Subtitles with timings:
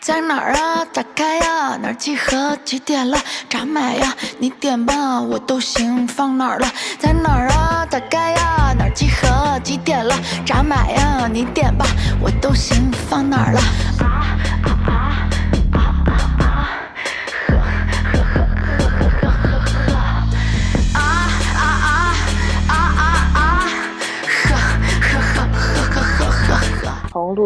[0.00, 0.82] 在哪儿啊？
[0.94, 2.56] 打开呀，哪儿集合？
[2.64, 3.18] 几点了？
[3.50, 4.16] 咋买呀？
[4.38, 6.08] 你点吧，我都行。
[6.08, 6.66] 放哪儿了？
[6.98, 7.84] 在哪儿啊？
[7.84, 9.58] 打开呀，哪儿集合？
[9.62, 10.14] 几点了？
[10.46, 11.28] 咋买呀？
[11.30, 11.84] 你点吧，
[12.18, 12.90] 我都行。
[13.10, 13.60] 放哪儿了？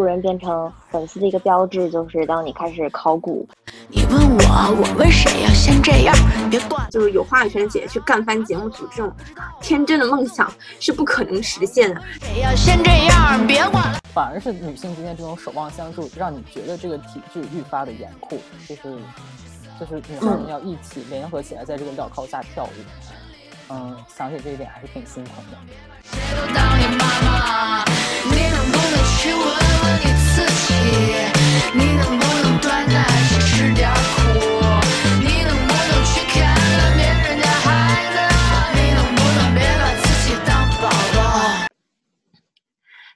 [0.05, 3.47] 人变成粉丝的一个标志，就是当你开始考古。
[3.87, 5.49] 你问我，我问谁呀？
[5.53, 6.15] 先这样，
[6.49, 6.87] 别管。
[6.89, 9.11] 就是有话语权的姐姐去干翻节目组，这种
[9.59, 12.01] 天真的梦想是不可能实现的。
[12.21, 12.53] 谁呀？
[12.55, 13.99] 先这样，别管了。
[14.13, 18.97] 反而是女性之间这种守望相助，让你觉得这个体制愈发的严酷，就是
[19.79, 22.69] 就是女孩们要一起联合起来，在这个镣铐下跳舞。
[23.69, 25.57] 嗯，想起这一点还是挺心疼的。
[26.11, 27.83] 谁都当你妈妈，
[28.29, 30.73] 你能不能去问问你自己？
[31.73, 34.19] 你能不能断奶去吃点苦？
[35.19, 37.65] 你能不能去看看别人家孩
[38.13, 38.15] 子？
[38.75, 40.49] 你能不能别把自己当
[40.81, 40.85] 宝
[41.15, 41.67] 宝？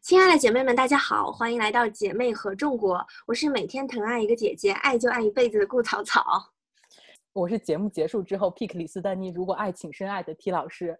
[0.01, 3.05] 亲爱的姐妹们，大家好，欢迎来到姐妹合众国。
[3.27, 6.51] 我是每天疼爱一个姐姐，爱就爱一辈子的顾草草。
[7.33, 10.99] 我是节目结束之后 pick 李斯丹妮如果爱请深爱的 T 老师。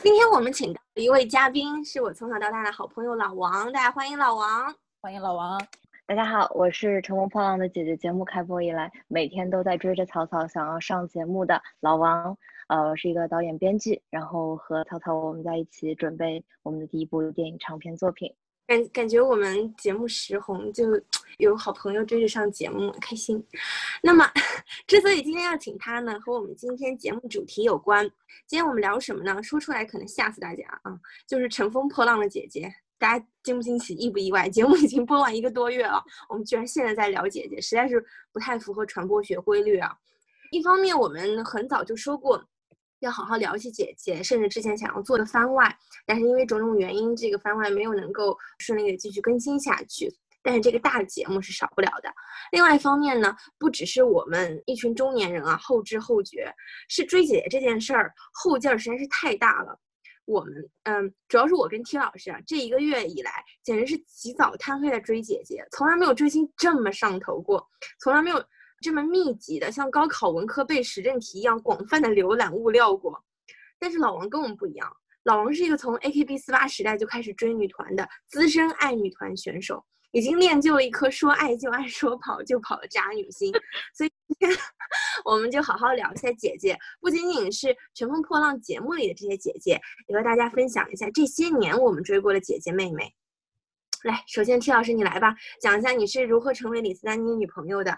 [0.00, 4.74] 今天我们请到的一位嘉宾是我从小到大的好朋友老王，大家欢迎老王。
[5.02, 5.60] 欢迎老王。
[6.06, 7.94] 大家好，我是乘风破浪的姐姐。
[7.94, 12.36] 节目开播以来，每天都在追着草草想要上节目的老王，
[12.68, 18.34] 呃，是一个导演编剧，然后和草草我们在一起准备我们的第一部电影长篇作品。
[18.72, 20.84] 感感觉我们节目时红，就
[21.36, 23.44] 有好朋友追着上节目，开心。
[24.02, 24.26] 那么，
[24.88, 28.08] 之所以今天要请他呢，和我们今天节目主题有关。
[28.46, 29.42] 今天我们聊什么呢？
[29.42, 30.98] 说出来可能吓死大家啊！
[31.26, 34.48] 就是乘风破浪的姐姐，大家惊不惊喜，意不意外？
[34.48, 39.94] 节目已经播完一个多月了，我们居然现在在聊姐姐，实在是不太符合传播学规律啊。
[40.50, 42.42] 一方面，我们很早就说过。
[43.02, 45.76] 要好好聊起姐姐，甚至之前想要做的番外，
[46.06, 50.08] 但是因为种种原因，这个番外没有能够顺利的继续更新下去。
[50.44, 52.12] 但是这个大节目是少不了的。
[52.52, 56.52] 另外一方面呢，不只是我们一群中年人啊，后知后觉，
[56.88, 59.76] 是追姐姐这件事儿后劲儿实在是太大了。
[60.24, 63.32] 我们嗯，主要是我跟 T 老师啊，这一个月以来
[63.64, 67.68] 简直是起早贪黑的追姐姐，从来没有追星这么上头过，
[68.00, 68.44] 从来没有。
[68.82, 73.24] 这么密集的，像高考文科背时政题一样广泛的浏览物料过，
[73.78, 83.52] 但是老王跟我们不一样，老王是一个从 AKB 四八时代就开始追女团的资深爱女团选手，已经练就了一颗说爱就爱、说跑就跑的渣女心。
[83.94, 84.50] 所以今天
[85.24, 93.14] 我们就好好聊一下姐姐，不仅仅是《乘风破浪》节目里的这些姐姐，也和大家分享一下这些年我们追过的姐姐妹妹。
[94.02, 97.96] 来，首先 T 老师你来吧，讲一下你是如何成为李斯丹妮女朋友的。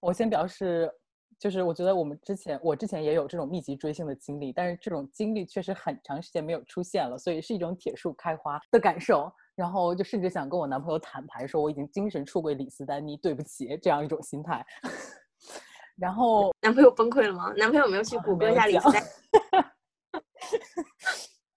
[0.00, 0.90] 我先表示，
[1.38, 9.32] 就是我觉得我们之前，我之前也有这种密集追星的经历，但是这种经历确实很长时间没有出现了，所以是一种铁树开花的感受。
[9.54, 14.64] 然后就甚至想跟我男朋友坦白说，我已经精神出轨李斯丹妮，对不起，这样一种心态。
[15.96, 17.54] 然后男朋友崩溃了吗？
[17.56, 19.02] 男朋友没有去谷歌一下李斯丹？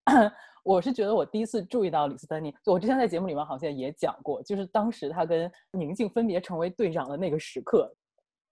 [0.69, 7.91] 我是觉得我第一次注意到李斯丹妮，我之前在节目里面好像也讲过，就是当时她跟宁静分别成为队长的那个时刻。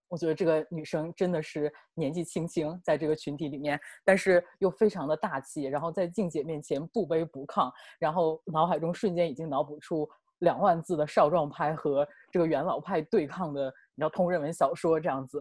[0.07, 15.39] 我觉得这个女生真的是年纪轻轻，在这个群体里面，但是又非常的大气，然后在静姐面前不卑不亢，然后脑海中瞬间已经脑补出两万字的少壮派和这个元老派对抗的，你知道同人文小说这样子。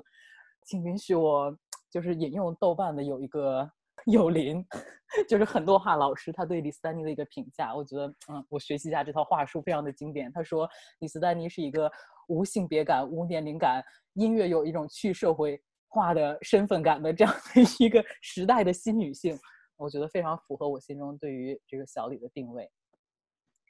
[0.66, 1.56] 请允许我
[1.90, 3.66] 就是引用豆瓣的有一个
[4.04, 4.64] 友邻，
[5.28, 10.30] 就是很多话老师他对李斯丹妮的一个评价，我觉得嗯，我学习一下这套话术非常的经典。
[10.32, 10.68] 他说
[11.00, 11.90] 李斯丹妮是一个
[12.28, 13.82] 无性别感、无年龄感。
[14.14, 19.38] 音乐有一种去社会化的身份感的这样的一个时代的新女性，
[19.76, 22.70] 我觉得非常符合我心中对于这个小李的定位。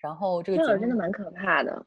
[0.01, 1.85] 然后这个切尔真的蛮可怕的，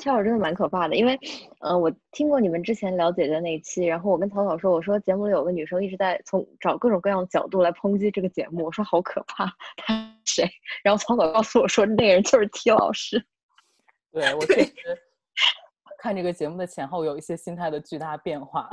[0.00, 1.18] 切尔真的蛮可怕的，因为，
[1.60, 9.46] 呃，我听过你们之前了解的那一期，然后我跟草草说，我说节目里有个女生一直在从找各种各样的角度来抨击这个节目，我说好可怕，
[9.76, 10.48] 他谁？
[10.82, 13.24] 然后草草告诉我说，那个人就是 T 老师。
[14.12, 14.72] 对我确实。
[15.98, 18.68] 看这个节目的前后有一些心态的巨大变化。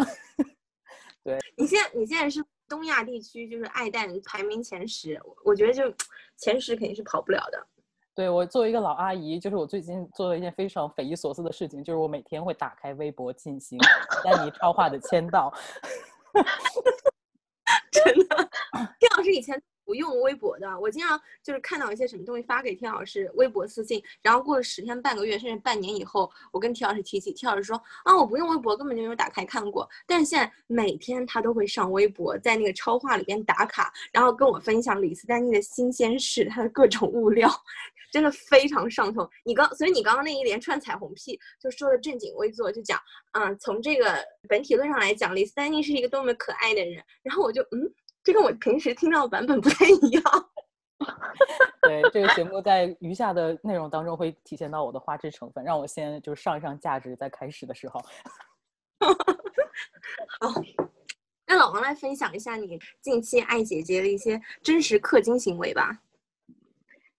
[1.23, 5.83] 对你现在，你现在是东亚地区就是爱戴排名前十，我觉得就
[6.37, 7.67] 前十肯定是跑不了的。
[8.21, 13.79] 对我作为一个老阿姨，就是我最近做了一件非常匪夷所思的事情，就是我每天会打开微博进行
[14.23, 15.51] 丹尼超话的签到。
[17.91, 18.49] 真的，
[18.99, 19.59] 丁老师以前。
[19.91, 29.85] 不用微博的，我经常就是看到一些什么东西发给田老师微博私信，然后过了十天半个月甚至半年以后，我跟田老师提起，田老师说啊我不用微博，根本就没有打开看过。
[30.07, 37.51] 但是现在每天他都会上微博，在那个超话里边打卡，然后跟我分享李斯丹妮的新鲜事，他的各种物料，
[38.13, 39.29] 真的非常上头。
[39.43, 42.97] 你刚所以你刚刚那一连串彩虹屁就说的正经微坐，就讲
[43.33, 47.03] 嗯从这个本体论上来讲，李斯丹妮是一个多么可爱的人。
[47.23, 47.93] 然后我就嗯。
[48.23, 50.23] 这跟我平时听到的版本不太一样。
[51.81, 57.99] 对，这个节目在余下的内容当中会体现到我的花痴成分，让我先就上一上价值，在开始的时候。
[60.39, 60.61] 好，
[61.47, 65.99] 那老王来分享一下你近期爱姐姐的一些真实氪金行为吧。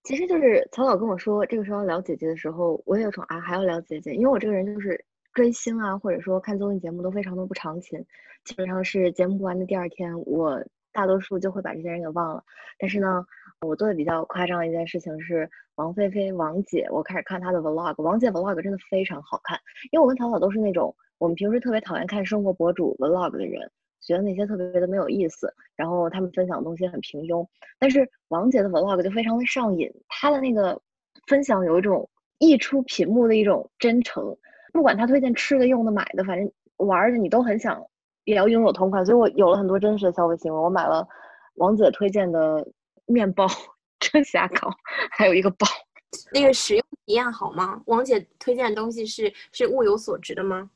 [0.05, 5.05] 其实就是草草跟我说这个时候聊姐姐的时候，我也有种啊还要聊姐姐，因为我这个人就是
[5.35, 8.07] 追星啊，或者说看综艺节目都非常的不长情，
[8.45, 10.63] 基本上是节目播完的第二天我。
[10.93, 12.45] 大多数就会把这些人给忘了，
[12.79, 13.25] 但是呢，
[13.61, 19.59] 我做的比较夸张的一件事情是王菲菲王姐，我开始看她的 vlog，王姐 vlog 真的非常好看，
[19.91, 27.47] 因为我跟淘淘都是那种我们平时特别讨厌看生活博主 vlog 的人，觉得那些特别的没有意思，然后他们分享的东西很平庸，
[27.79, 30.81] 但是王姐的 vlog 就非常的上瘾，她的那个
[31.27, 32.09] 分享有一种
[32.39, 34.37] 溢出屏幕的一种真诚，
[34.73, 37.83] 不管她推荐吃的、用的、买的，反正玩的你都很想。
[38.25, 40.59] 也要拥有同款，所以我有了很多真实的消费行为。
[40.59, 41.07] 我买了
[41.55, 42.67] 王姐推荐的
[43.07, 43.47] 面包、
[43.99, 44.71] 遮瑕膏，
[45.11, 45.67] 还有一个包。
[46.33, 47.81] 那个使用体验好吗？
[47.87, 50.71] 王姐推荐的东西是是物有所值的吗？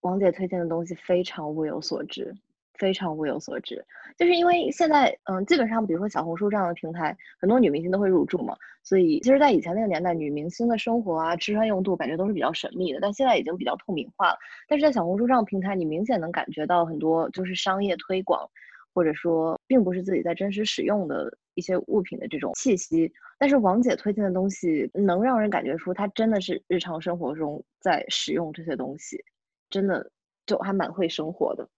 [0.00, 2.34] 王姐推荐的东西非常物有所值。
[2.78, 3.84] 非常物有所值，
[4.16, 14.38] 就是因为现在，嗯，基本上，比如说小红书这样的平台，很多女明星都会入驻嘛，所以，其实，在以前那个年代，女明星的生活啊，吃穿用度，感觉都是比较神秘的，但现在已经比较透明化了。
[14.68, 18.48] 但是在小红书这样的平台，你明显能感觉到很多就是商业推广，
[18.94, 23.12] 或者说，并不是自己在真实使用的一些物品的这种气息。
[23.38, 29.22] 但是王姐推荐的东西，能让人感觉出她真的是日常生活中在使用这些东西，
[29.68, 30.10] 真的
[30.46, 31.68] 就还蛮会生活的。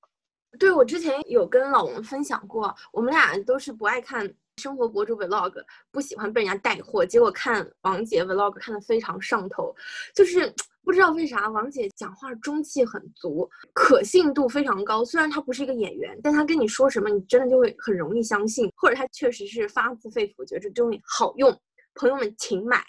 [0.59, 5.53] 对，我之前有跟老王分享过，我们俩都是不爱看生活博主 vlog，
[5.91, 7.05] 不喜欢被人家带货。
[7.05, 9.75] 结果看王姐 vlog 看的非常上头，
[10.15, 10.53] 就是
[10.85, 15.05] 不知道为啥王姐讲话中气很足，可信度非常高。
[15.05, 21.51] 虽然她不是一个演员，但她跟你说什么，你真的就会很容易相信，或者她确实是发自肺腑觉得这东西好用。
[21.95, 22.85] 朋友们，请买。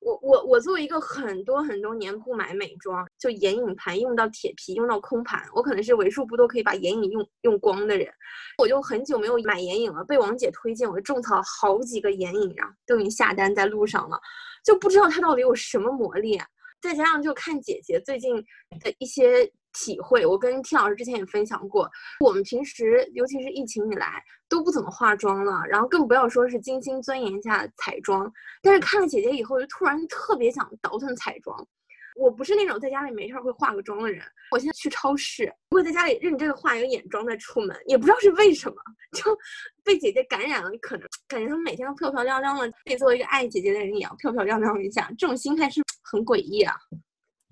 [0.00, 8.08] 我我我作为一个很多很多年不买美妆，就眼影盘用到铁皮，用到空盘，我可能是为数不多可以把眼影用用光的人。
[8.58, 14.20] 我就很久没有买眼影了，被王姐推荐，我就种草好几个眼影啊，都已经下单在路上了，
[14.64, 16.36] 就不知道它到底有什么魔力。
[16.80, 18.34] 再加上就看姐姐最近
[18.80, 19.52] 的一些。
[19.72, 21.90] 体会，我跟听老师之前也分享过，
[22.20, 28.30] 我们平时尤其是疫情以来都不怎么化妆了，然后更不要说是精心钻研一下彩妆。
[28.62, 31.66] 但是看了姐姐以后，就突然特别想倒腾彩妆。
[32.14, 38.76] 我不是那种在家里没事会化个妆的人，我现在去超市会在家里认真的化一个眼妆再出门，也不知道是为什么，
[39.16, 39.34] 就
[39.82, 40.70] 被姐姐感染了。
[40.82, 46.76] 可能感觉他们每天都漂漂亮亮的，得作为一个爱姐姐的人也要漂漂亮亮一下，这种心态是很诡异啊。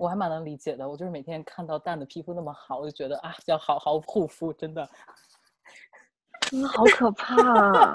[0.00, 4.88] 我还蛮能理解的，我就是每天看到蛋的皮肤那么好，我就觉得啊，要好好护肤，真的，
[6.49, 7.37] 真的好可怕。
[7.37, 7.94] 啊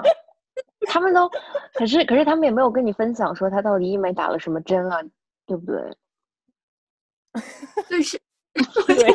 [0.86, 1.28] 他们都，
[1.74, 5.02] 可是可是他们也没有跟你分享说他到底医美打了什么针啊，
[5.46, 5.96] 对不对？
[7.88, 8.20] 对是，
[8.86, 8.94] 对。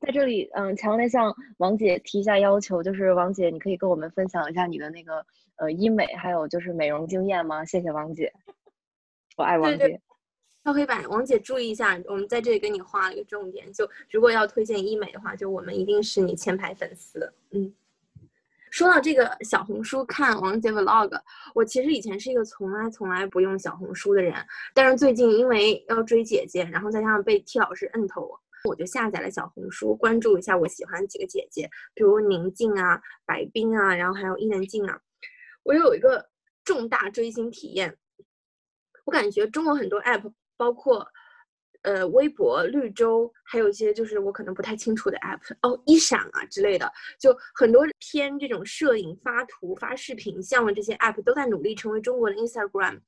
[0.00, 5.22] 在这里，嗯，强烈向王姐提一下要求，就是王姐，你可以跟我们分享一下你的那个
[5.56, 7.62] 呃医美还有就是美容经验吗？
[7.66, 8.32] 谢谢王姐。
[9.36, 10.00] 我爱王姐，
[10.64, 17.32] 敲黑板，王姐注意一下，我们在这里给你画了一个重点，就如果要推荐医美的话，就我们一定是你前排粉丝。
[17.50, 17.74] 嗯，
[18.70, 21.18] 说到这个小红书看王姐 vlog，
[21.54, 24.34] 我其实以前是一个从来从来不用小红书的人，
[24.74, 35.00] 但是最近因为要追姐姐，然后再加上被 T 老师摁头，我就下载了小红书，关注一下我喜欢几个姐姐，比如宁静啊、白冰啊，然后还有伊能静啊，
[35.62, 36.28] 我有一个
[36.64, 37.96] 重大追星体验。
[39.04, 41.06] 我感觉中国很多 app，包括
[41.82, 53.00] 呃微博、绿洲，还有一些就是我可能不太清楚的 app，哦一闪啊之类的，就很多偏这种摄影、发图、发视频像的这些 app 都在努力成为中国的 Instagram，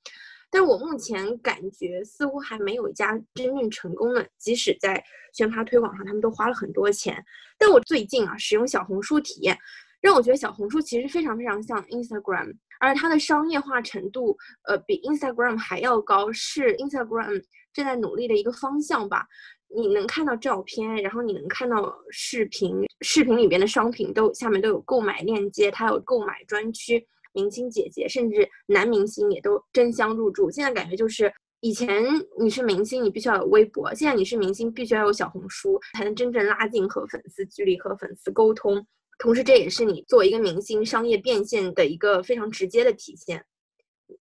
[0.51, 7.25] 但是我目前感觉似乎还没有一家真正成功的，即使在宣发推广上他们都花了很多钱。
[7.57, 9.57] 但我最近啊使用小红书体验，
[10.01, 14.37] 让我觉得小红书其实非常非常像 Instagram，而它的商业化程度，
[14.69, 19.27] 呃，比 Instagram 还要高，是 Instagram 正在努力的一个方向吧。
[19.75, 30.51] 你能看到照片，然后你能看到视频，视频里边的商品都下面都有购买链接，它有购买专区，明星姐姐甚至男明星也都争相入驻。
[30.51, 31.33] 现在感觉就是。
[31.61, 32.05] 以前
[32.39, 38.87] 你是明星，你必须要有微博；现在你是明星，必须要有小红书，才能真正拉近和粉丝距离，和粉丝沟通。
[39.19, 43.45] 同时，这也是你作为一个明星商业变现的一个非常直接的体现。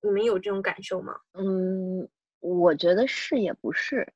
[0.01, 1.15] 你们有这种感受吗？
[1.33, 2.07] 嗯，
[2.39, 4.07] 我觉得是也不是。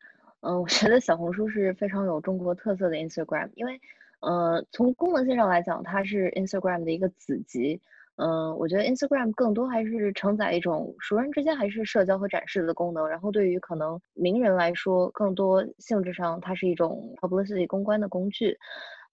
[0.41, 3.79] 嗯，我觉得小红书是非常有中国特色的 Instagram，因为，
[4.21, 7.81] 呃，从功能性上来讲，它是 Instagram 的一个子集。
[8.17, 18.57] 嗯，我觉得 Instagram 更多还是承载一种熟人之间还是社交和展示的功能，然后对于可能名人来说，更多性质上它是一种 publicity 公关的工具。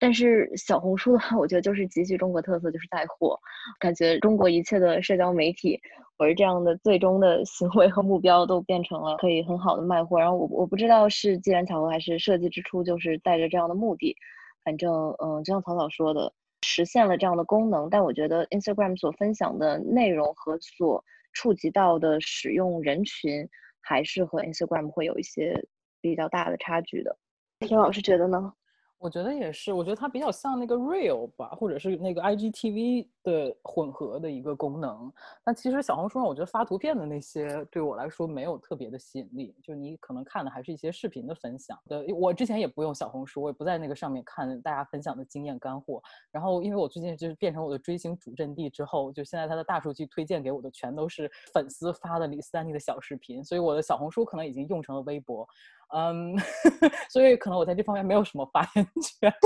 [0.01, 3.39] 但是小红书的话，我觉得就是极具中国特色，就是带货。
[3.79, 5.79] 感觉中国一切的社交媒体
[6.19, 10.19] 或者这样的最终的行为和目标都变成了可以很好的卖货。
[10.19, 14.17] 然后我我不知道是机缘巧合还是设计之初就是带着这样的目的。
[14.65, 16.33] 反正嗯，就像草草说的。
[16.63, 21.03] 实现了这样的功能，但我觉得 Instagram 所分享的内容和所
[21.33, 23.49] 触及到的使用人群，
[23.81, 25.59] 还是和 Instagram 会有一些
[26.03, 27.17] 比较大的差距的。
[27.61, 28.53] 田老师觉得呢？
[29.01, 35.11] 我觉得也是，我觉得它比较像那个 Real 吧，或者是那个 IGTV 的混合的一个功能。
[35.43, 39.57] 但其实小红书上，我觉得发图片的那些对我来说没有特别的吸引力。
[39.63, 41.79] 就你可能看的还是一些视频的分享。
[41.89, 46.03] 呃，我之前也不用小红书，我也不在那个上面看大家分享的经验干货。
[46.31, 55.49] 然后，因为我最近就是变成我的追星主阵地之后，就现在它的大数据推荐给我的全都是粉丝发的李斯丹妮的小视频，所以我的小红书可能已经用成了微博。
[55.93, 56.37] 嗯，
[57.11, 59.33] 所以可能我在这方面没有什么发言权。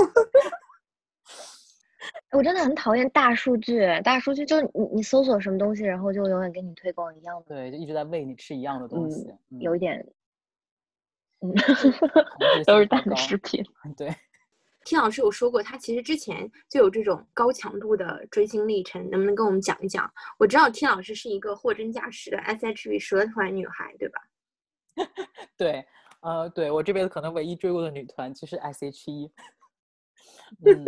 [2.31, 9.25] 我真的很讨厌大数据，大数据就你你搜索什么东西，然后就永远给你推广一样的，对，就一直在喂你吃一样的东西，
[9.59, 10.05] 有一点，
[11.41, 11.51] 嗯，
[12.65, 13.63] 都是蛋的视频。
[13.97, 14.13] 对，
[14.85, 20.11] 听老师有说过，他其实之前就有这种高强度的追星历程，能不能跟我们讲一讲？
[20.37, 24.21] 我知道听老师是一个货真价实的 S H E 蛇团女孩，对吧？
[25.57, 25.85] 对。
[26.25, 29.31] 呃，对我这辈子可能唯一追过的女团其实 S.H.E。
[30.65, 30.83] 嗯，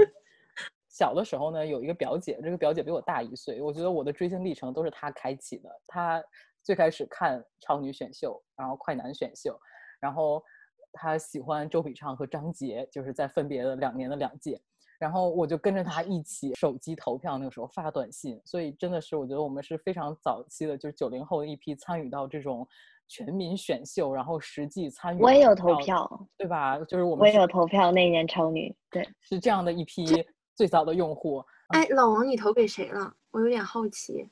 [0.90, 5.70] 小的时候呢，有一个表姐，这个表姐比我大一岁，我觉得我的追星历程都是她开启的。
[5.86, 6.24] 她
[6.64, 9.60] 最开始看超女选秀，然后快男选秀，
[10.00, 10.44] 然后
[10.92, 14.60] 她喜欢周笔畅和张杰，就是在分别的两年的两届，
[14.98, 22.68] 然后我就跟着她一起手机投票，那个时候发短信，所以真的是我觉得我们是非常早期的，就是九零后的一批参与到这种。
[23.08, 26.78] 全民选秀，然后实际参与，我也有投票，对吧？
[26.80, 30.06] 就是我们我也有投票那一年超女，对，是这样的一批
[30.56, 31.44] 最早的用户。
[31.70, 33.14] 哎，老王，你投给谁了？
[33.32, 34.28] 我有点好奇。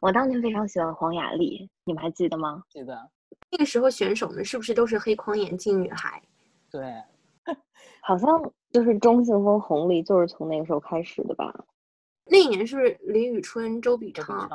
[0.00, 2.62] 我当年非常喜欢黄雅莉，你们还记得吗？
[2.68, 3.10] 记得。
[3.50, 6.22] 那个时候选手们是不是都是黑框眼镜女孩？
[6.70, 6.94] 对，
[8.02, 8.28] 好像
[8.70, 11.52] 就是中性风红利就是从那个时候开始的吧。
[12.24, 14.48] 那一年是不是李宇春、周笔畅、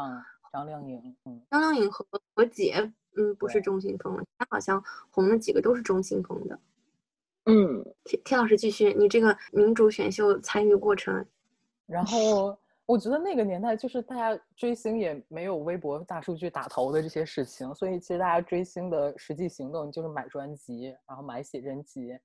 [0.51, 1.15] 张靓颖？
[1.25, 2.91] 嗯，张靓颖和何洁。
[3.18, 6.60] 嗯，不是中性风了，他好像红的几个都是中性风的。
[7.46, 11.25] 嗯，田田老师继续，你这个民主选秀参与过程。
[11.88, 22.18] 然后我觉得那个年代就是大家追星也没有微博大数据打头的这些事情，所以其实大家追星的实际行动就是买专辑，然后买写真集，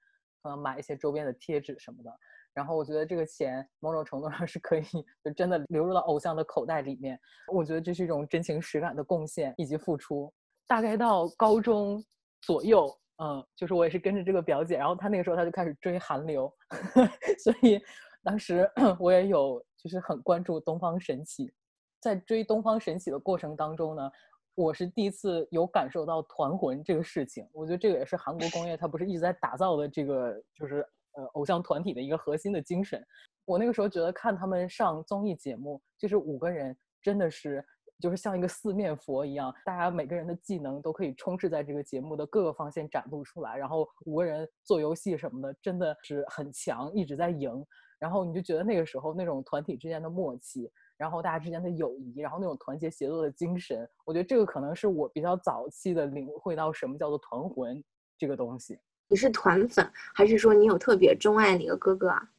[0.43, 2.11] 嗯，买一些周边的贴纸什么的。
[2.53, 4.85] 然后我觉得这个钱某种程度上是可以
[5.25, 7.19] 就真的流入到偶像的口袋里面。
[7.53, 10.33] 我觉得这是一种真情实感的贡献以及付出。
[10.67, 12.05] 大概到高中
[12.43, 12.93] 左右，
[13.23, 16.53] 嗯，就是我也是跟着这个表姐，然后她那个时候她就开始追韩流，
[17.43, 17.81] 所以
[18.25, 18.69] 当时
[18.99, 21.53] 我也有就是很关注东方神起，
[22.01, 24.11] 在追东方神起的过程当中呢，
[24.55, 27.49] 我是第一次有感受到团魂这个事情。
[27.53, 33.01] 我觉得这个也是韩国工业它不是一直在打造的这个就是呃偶像团体的一个核心的精神。
[33.45, 37.65] 我那个时候觉得看他们上综艺节目，就是五个人真的是。
[38.01, 43.57] 就是像一个四面佛一样，大家每个人的技能都可以充斥在这个节目的各个方向展露出来。
[43.57, 47.65] 然后五个人做游戏什么的，真的是很强，一直在赢。
[47.99, 57.83] 然后你就觉得那个时候那种团体之间的默契，然后大家之间的友谊，然后那种团结协作的精神，我觉得这个可能是我比较早期的领会到什么叫做团魂
[58.19, 58.79] 这个东西。
[59.09, 62.31] 你是团粉，还是说你有特别钟爱哪个哥哥啊？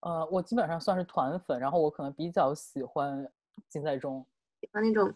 [0.00, 3.28] 呃，我基本上算是团粉，然后我可能比较喜欢
[3.68, 4.24] 金在中。
[4.60, 5.12] 喜欢那种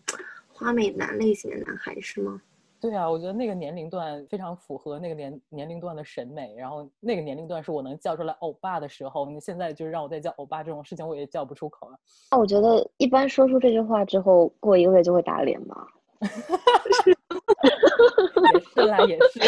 [0.48, 2.40] 花美男类型的男孩是吗？
[2.80, 9.28] 对啊，我觉得那个年龄段非常符合那个年年龄段的审美，然后那个年龄段是我能叫出来欧巴的时候。
[9.28, 11.98] 你现在就是让我再叫欧巴这种事情，我也叫不出口了。
[12.30, 15.86] 那我觉得一般说出这句话之后，过一个月就会打脸吧。
[18.54, 19.40] 也是啦，也是。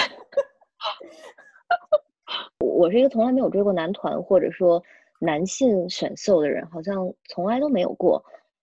[2.60, 4.82] 我是一个从来没有追过男团或者说
[5.18, 8.22] 男性选秀的人，好像从来都没有过。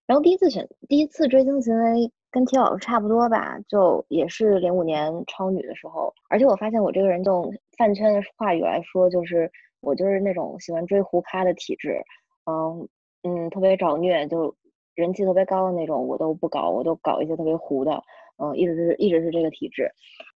[0.09, 6.11] 然后第一次选，第一次追星行为跟 T 老师差不多吧，就也是零五年超女的时候。
[6.31, 9.51] 而且我发现我这个人用饭圈的话语来说，就是
[9.81, 12.01] 我就是那种喜欢追胡咖的体质，
[12.45, 12.89] 嗯
[13.21, 14.55] 嗯，特别找虐，就
[14.95, 18.01] 人气特别高的那种，我都不搞，我都搞一些特别糊的。
[18.41, 19.91] 嗯，一直是一直是这个体质。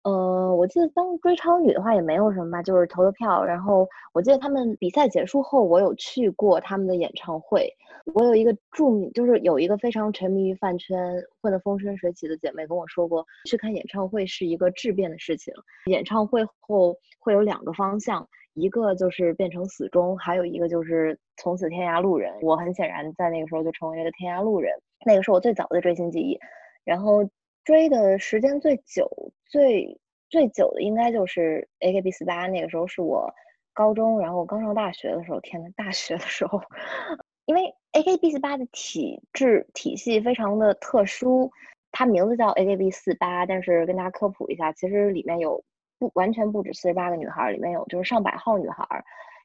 [0.04, 3.44] 嗯，我记得当追超女的话也没有什么吧，就是投的票。
[3.44, 7.72] 然后我记得他们比赛结束后，我有去过他们的演唱会。
[8.16, 15.54] 我有一个著名，就是有一个非常沉迷于饭圈、混得风生水起的姐妹跟我说过，去看演唱会是一个质变的事情。
[15.86, 22.34] 演唱会后会有两个方向，一个就是变成死忠，还有一个就是从此天涯路人。
[22.42, 24.74] 我很显然在那个时候就成为了天涯路人。
[25.06, 26.40] 那个是我最早的追星记忆。
[26.84, 27.30] 然后。
[27.64, 29.10] 追的时间最久、
[29.46, 30.00] 最
[30.30, 33.34] 最久的应该就是 AKB 四八，那个时候是我
[33.74, 35.40] 高中，然后刚上大学的时候。
[35.42, 36.62] 天呐，大学的时候，
[37.46, 41.52] 因为 AKB 四八的体制体系非常的特殊，
[41.92, 45.64] 它名字叫 AKB 四八，但是跟大家科普一下，其实里面有
[46.00, 48.86] 不完全不止四十八个女孩，里面有就是上百号女孩，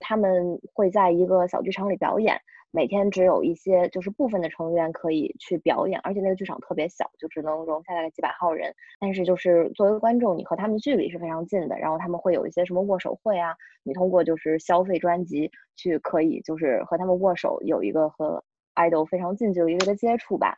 [0.00, 2.40] 他们会在一个小剧场里表演。
[2.72, 8.74] 每天只有一些，就是部分的成员可以去表演，而且那个剧场特别小，就只能容下大概几百号人。
[9.00, 11.78] 但是就是作为观众，你和他们的距离是非常近的。
[11.78, 18.42] 然后他们会有一些什么握手会啊，你通过就是消费专辑去可以就是和他们握手，有一个和
[18.74, 20.54] idol 非常近距离的一个接触吧。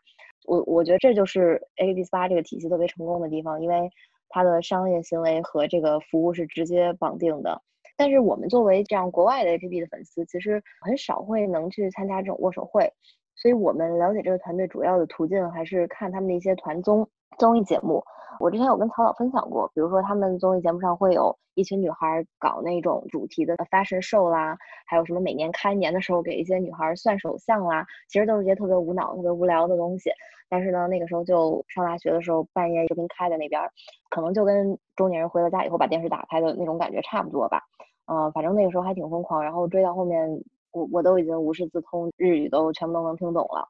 [0.47, 3.89] 我我觉得这就是 AKB48 这个体系特别成功的地方，因为
[4.29, 7.63] 它的商业行为和这个服务是直接绑定的。
[7.99, 12.91] 但是我们作为这样国外的 APP 的粉丝，其实很少会能去参加这种握手会，
[13.35, 18.03] 所以我们了解这个团队主要的途径还是看他们的一些团综综艺节目。
[18.41, 24.57] 我之前有跟曹导分享过，比如说他们综艺节目上会有一群女孩搞那种主题的 fashion show 啦，
[24.87, 30.11] 还有什么每年开年的时候给一些女孩算手相啦，其实都是一些特别无脑、特别无聊的东西。
[30.49, 33.61] 但是呢，那个时候就上大学的时候，半夜视频开在那边，
[34.09, 37.61] 可能就跟中年人回了家以后把电视打开的那种感觉差不多吧。
[38.07, 40.27] 嗯，反正那个时候还挺疯狂，然后追到后面，
[40.71, 43.69] 我我都已经无师自通，日语都全部都能听懂了。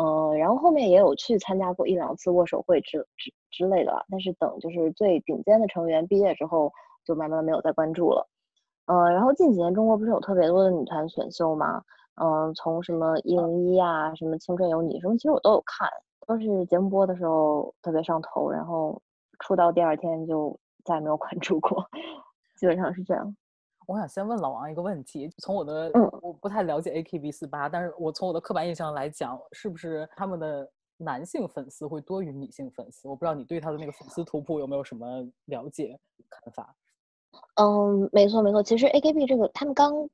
[0.00, 6.72] 嗯，然后后面也有去参加过一两次握手会之之之类的，但是等就是最顶尖的成员毕业之后，
[7.04, 8.26] 就慢慢没有再关注了。
[8.86, 11.82] 嗯，然后近几年中国不是有特别多的女团选秀吗？
[12.22, 15.88] 嗯，从什么一零一啊，什么青春有你什么，其实我都有看，
[16.26, 19.00] 都是节目播的时候特别上头，然后
[19.38, 21.84] 出道第二天就再也没有关注过，
[22.58, 23.36] 基本上是这样。
[23.90, 25.90] 我想先问老王一个问题，从我的
[26.22, 33.08] 我不太了解 AKB 四八，但是我从我的刻板印象来讲，是不是他们的男性粉丝会多于女性粉丝？
[33.08, 35.98] 我不知道你对他的那个粉丝图谱有没有什么了解
[36.28, 36.72] 看法？
[37.56, 40.08] 嗯，没错没错，其实 AKB 这个他们刚。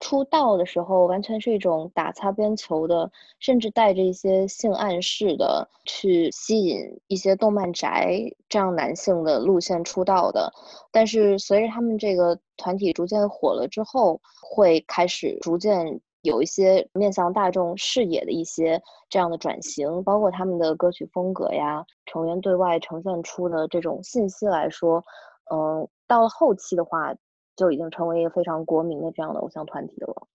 [0.00, 10.52] 出道的时候，完全是一种打擦边球的，甚至带着一些性暗示的，去吸引一些动漫宅这样男性的路线出道的。
[10.92, 18.80] 但是随着他们这个团体逐渐火了之后，会开始逐渐有一些面向大众视野的一些
[19.10, 25.04] 这样的转型，包括他们的歌曲风格呀，成员对外呈现出的这种信息来说，
[25.52, 27.12] 嗯，到了后期的话。
[27.58, 30.28] 就已经成为一个非常国民的这样的偶像团体了。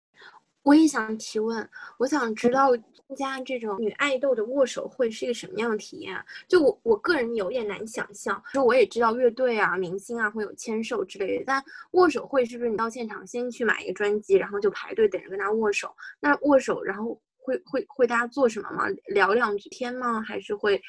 [0.61, 6.15] 我也想提问，我想知道参加这种女爱豆的握手会是一个什么样的体验？
[6.47, 8.41] 就我我个人有点难想象。
[8.53, 15.93] 就我也知道乐队啊、明星啊会有签售之类的，但握手会是不是你到现场先去买一个专辑，然后就排队等着跟他握手？
[16.19, 17.17] 那握手，然后。
[17.43, 18.85] 会会会大家做什么吗？
[19.07, 20.21] 聊两句天吗？
[20.21, 20.79] 还是会，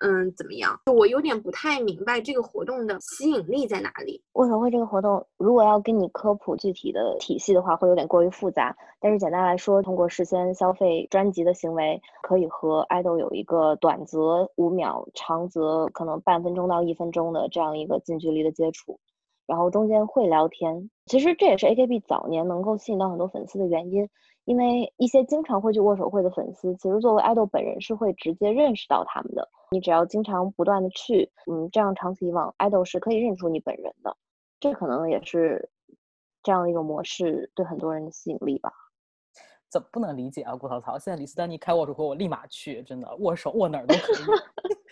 [0.00, 0.80] 嗯，怎么样？
[0.86, 4.22] 就我有点不太明白这个活动的吸引力在哪里。
[4.34, 8.76] 握手会这个活动，如果要跟你科普具体的体系的话，会有点过于复杂。
[9.00, 18.98] 但是简单来说，通过事先消费专辑的行为，可以和爱豆有一个短则五秒，长则可能半分钟到一分钟的这样一个近距离的接触，
[19.46, 20.90] 然后中间会聊天。
[21.06, 24.08] 其实这也是 AKB 早年能够吸引到很多粉丝的原因。
[24.46, 29.46] 因为一些经常会去握手会的粉丝，其实作为爱豆本人是会直接认识到他们的。
[29.72, 34.16] 你只要经常不断的去，嗯，这样长此以往，爱豆是可以认出你本人的。
[34.60, 35.68] 这可能也是
[36.42, 38.72] 这样的一种模式对很多人的吸引力吧。
[39.68, 40.96] 怎么不能理解啊，顾涛涛？
[40.96, 44.16] 现在李斯丹妮开握手会，我立马去，真的握手握哪儿都可以。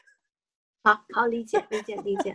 [0.82, 2.34] 好好理解理解理解。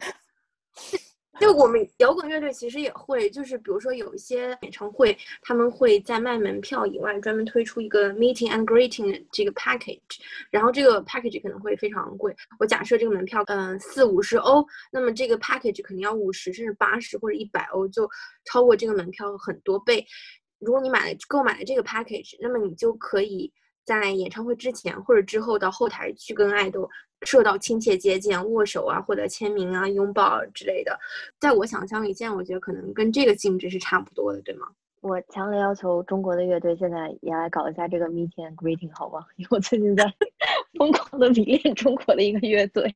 [1.39, 10.19] 就我们摇滚乐队其实也会，就是比如说有一些演唱会，他们会在卖门票以外，专门推出一个 meeting and greeting 这个 package，
[10.51, 12.35] 然后这个 package 可能会非常贵。
[12.59, 18.09] 我假设这个门票，嗯，四五十欧，那么这个 package 肯定要五十甚至八十或者一百欧，就
[18.45, 20.05] 超过这个门票很多倍。
[20.59, 23.51] 如果你买了购买了这个 package，那么你就可以
[23.89, 26.87] 在演唱会之前或者之后到后台去跟爱豆。
[27.25, 30.97] 受到亲切接见、握手啊，或者签名啊、拥抱之类的，
[31.37, 34.65] 在我想象里，现在我觉得可能跟这个性质是差不多的，对吗？
[35.01, 39.25] 我强烈要求中国的乐队现在也来搞一下这个 meeting and greeting，好吗？
[39.35, 40.05] 因为我最近在
[40.79, 42.95] 疯狂的迷恋中国的一个乐队，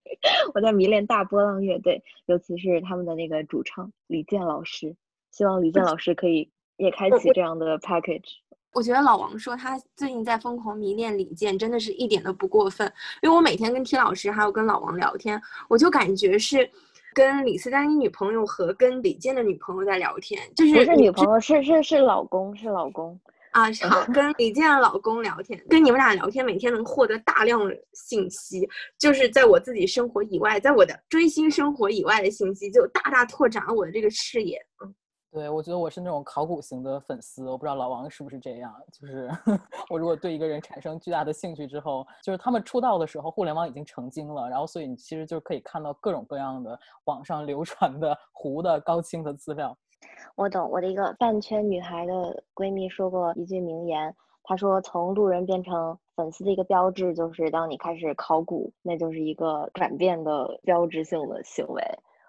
[0.53, 4.95] 我在迷恋大波浪乐队，尤其是他们的那个主唱李健老师，
[5.31, 8.37] 希望李健老师可以也开启这样的 package。
[8.73, 12.91] 我觉得老王说他最近在疯狂迷恋李健，真的是一点都不过分。
[13.21, 16.69] 因为我每天跟 T 老师还有跟老王聊天，我就感觉是
[17.13, 23.19] 跟李斯丹妮女朋友和跟李健的女朋友在聊天，就是不是女朋友，是是是老公，是老公
[23.51, 23.65] 啊。
[23.87, 34.59] 好， 跟李健的老公聊天，跟你们俩聊天，每天能获得大量的信息，就是在我自己生活以外，在我的追星生活以外的信息，就大大拓展了我的这个视野。
[34.83, 34.95] 嗯。
[35.33, 38.71] 对，我觉得我是那种考古型的粉丝，我不知道老王是不是这样。
[38.91, 39.27] 就是
[39.89, 49.75] 我如果对一个人产生巨大的兴趣之后，就是他们出道的时候，互联网已经成精了，然后所以你其实就可以看到各种各样的网上流传的糊的高清的资料。
[50.35, 61.83] 我懂，我的一个饭圈女孩的闺蜜说过一句名言，她说从路人变成粉丝的一个标志，就是当你开始考古，那就是一个转变的标志性的行为。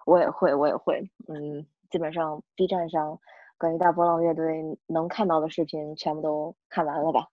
[0.07, 1.67] 我也会，我也会，嗯。
[1.91, 3.19] 基本上 B 站上
[3.59, 7.27] 关于大波浪乐队能看到的视频全部都看完了吧？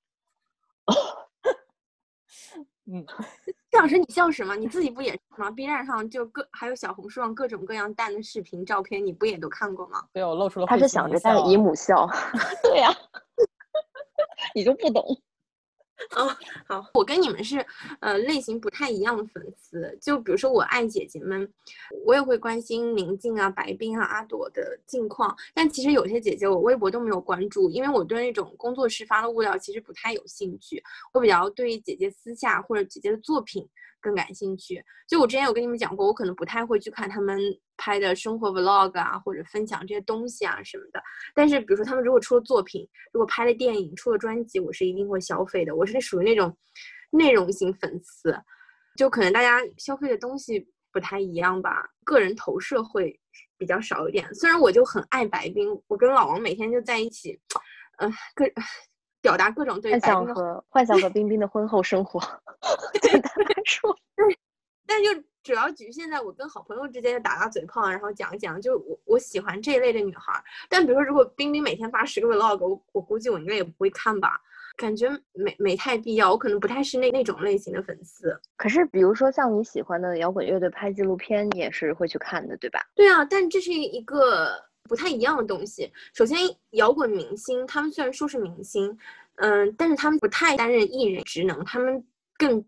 [2.91, 3.05] 嗯，
[3.71, 4.55] 谢老师，你笑什么？
[4.55, 10.03] 你自己不也是吗？B 站上就各还有小红书上各种各样蛋的视频照片，你不也都看过吗？
[10.11, 10.65] 对，我露出了。
[10.65, 12.07] 他是想着带姨母笑。
[12.63, 12.89] 对呀，
[14.53, 15.05] 你就不懂。
[16.15, 16.35] 哦，
[16.67, 17.65] 好，我跟你们是，
[17.99, 19.97] 呃，类型不太一样的粉丝。
[20.01, 21.47] 就比如说，我爱姐姐们，
[22.05, 25.35] 我也会关心宁静啊、白冰啊、阿朵的近况。
[25.53, 30.81] 但其实有些姐姐，我微博都没有关注，因为我对那种工作室发的物料其实不太有兴趣。
[31.13, 33.67] 我比较对姐姐私下或者姐姐的作品。
[34.01, 34.83] 更感兴趣。
[35.07, 37.39] 就我之前有跟你们讲过，我可能不太会去看他们
[37.77, 41.01] 拍的生活 vlog 啊，或者分享这些东西啊什么的。
[41.33, 45.75] 但是，比如说他们如果出了作品，如果拍了电影、出了专辑，我是一定会消费的。
[45.75, 46.57] 我是属于那种
[47.11, 48.37] 内容型粉丝，
[48.97, 53.17] 就可能大家消费的东西不太一样吧，个人投射会
[53.57, 54.33] 比较少一点。
[54.33, 57.39] 虽然我就很爱白冰，我跟老王每天就在一起，
[57.99, 58.45] 嗯，个。
[59.21, 62.19] 表达各种对幻想和幻想和冰冰的婚后生活，
[63.01, 63.95] 对他来说，
[64.87, 65.09] 但就
[65.43, 70.43] 主要局限在我跟好朋友之间打打嘴炮，然后讲一讲，就我我喜欢这一类的女孩。
[70.69, 74.39] 但比如说，如果冰冰每天发十个 vlog，我我估计我应该也不会看吧，
[74.75, 78.39] 感觉没没太必要，我可能不太是那那种类型的粉丝。
[78.57, 82.81] 可是，比如说像你喜欢的摇滚乐队拍纪录片，你也是会去看的，对吧？
[82.95, 84.70] 对啊，但这是一个。
[84.83, 85.91] 不太一样的东西。
[86.13, 86.37] 首先，
[86.71, 88.97] 摇滚明星他们虽然说是明星，
[89.35, 92.05] 嗯，但是他们不太担任艺人职能，他们
[92.37, 92.63] 更。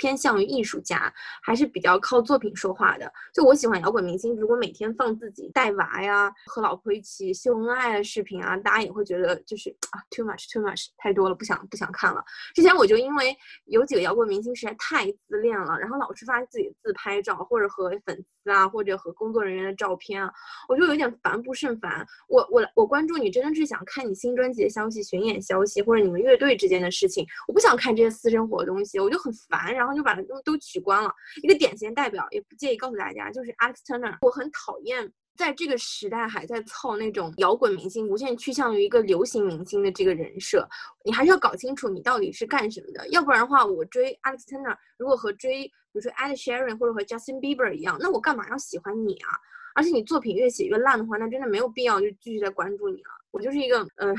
[0.00, 3.12] 偏向于艺术家，还是比较靠作品说话的。
[3.34, 12.24] 就我喜欢摇滚明星，如果每天放自己带娃呀、和老婆一起秀恩爱的视频啊，大家也会觉得就是啊，too much，too much，太多了，不想不想看了。
[12.54, 13.36] 之前我就因为
[13.66, 20.32] 有几个摇滚明星实在太自恋了，然后老是发自己自拍照，或者和粉丝啊，或者和工作人员的照片啊，
[20.66, 22.06] 我就有点烦不胜烦。
[22.26, 27.26] 我我我关注你，真的是想看你新专辑的消息、巡演消息，或者你们乐队之间的事情。
[27.46, 29.74] 我不想看这些私生活的东西，我就很烦。
[29.74, 29.89] 然后。
[29.94, 31.12] 就把他都都取关了。
[31.42, 34.16] 一个典型代表，也不介意告诉大家，就是 Alex Turner。
[34.22, 40.68] 我很讨厌在这个时代还在凑那种摇滚明星，无限趋向于一个流行明星的这个人设。
[41.04, 49.30] 你还是要搞清楚你到底是干什么的，要不然的话，我追 Alex Turner，如果和追比如说 Ed Sheeran 或者和 Justin Bieber 一样，那我干嘛要喜欢你啊？
[49.74, 53.10] 而且你作品越写越烂的话，那真的没有必要就继续再关注你了。
[53.30, 54.12] 我就是一个呃，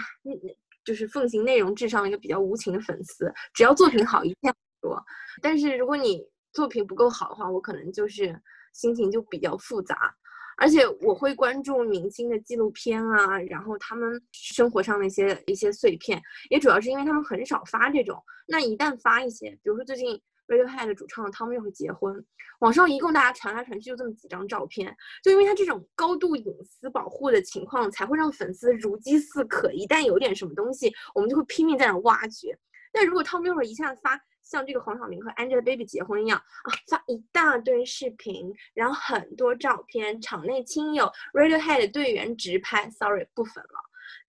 [0.84, 4.54] 就是奉行内容至上的一个比较无情的粉丝，只要作品好，一片。
[4.82, 5.02] 说，
[5.42, 8.38] 但是如果你作品不够好的话，我可能就是
[8.74, 10.14] 心情就比较复杂，
[10.58, 18.22] 而且我会关注明星的纪录片啊，然后他们生活上的一些一些碎片，也主要是因为他们很少发这种。
[18.48, 22.26] 那一旦发一些，比如说最近 Radiohead 主唱他们又会结婚，
[22.60, 32.58] 网上一共大家传来传去就这么几张照片，就因为他这种高度隐私保护的情况，才会让粉丝如饥似渴，一旦有点什么东西，我们就会拼命在那挖掘。
[32.92, 43.80] 但如果 Tom York 一下子发像这个黄晓明和 Angelababy 结婚一样啊，发一大堆视频，然后很多照片，场内亲友，Radiohead 队员直拍，Sorry 不粉了，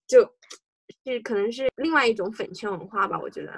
[0.07, 0.25] 就
[1.05, 3.53] 这可能是另外一种粉圈文化吧，我觉得。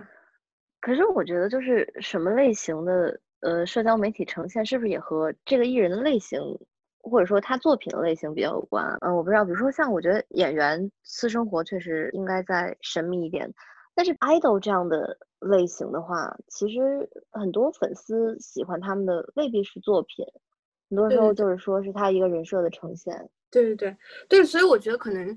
[0.81, 6.41] 可是我觉得就是什么类型的呃社交媒体呈现，是不是也和这个艺人的类型？
[7.07, 13.53] 或者说他作品的类型比较有关，嗯，我不知道，比如说像我觉得演员私生活确实应该再神秘一点，
[13.95, 15.15] 但是 idol 这样的
[15.45, 20.25] 类型的话，其实很多粉丝喜欢他们的未必是作品，
[20.91, 23.31] 很多时候就是说是他一个人设的呈现。
[23.51, 23.97] 对对对
[24.29, 25.37] 对，所以我觉得可能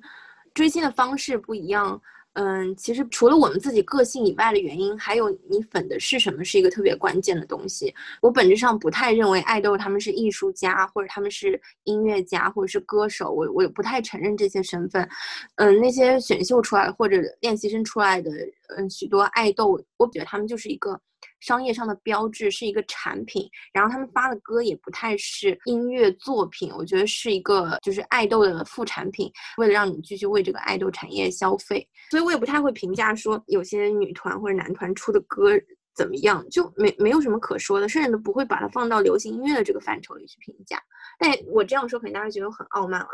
[0.53, 2.01] 追星的方式不一样。
[2.39, 7.91] 嗯，其实除了我们自己个性以外的原因，还有你粉的是什么，是一个特别关键的东西。
[8.21, 15.09] 我本质上不太认为爱豆他们是艺术家，或者他们是音乐家，或者是歌手，我我也不太承认这些身份。
[15.55, 18.29] 嗯，那些选秀出来或者练习生出来的，
[18.77, 21.01] 嗯，许多爱豆，我觉得他们就是一个。
[21.39, 35.51] 商业上的标志是一个产品，然后他们发的歌也不太是音乐作品，我觉得是一个就是爱豆的副产品，为了让你继续为这个爱豆产业消费，所以我也不太会评价说有些女团或者男团出的歌
[35.95, 40.81] 怎么样，就没没有什么可说的，甚至都不会把它放到流行音乐的这个范畴里去评价。
[41.19, 43.09] 但我这样说，可能大家觉得很傲慢了，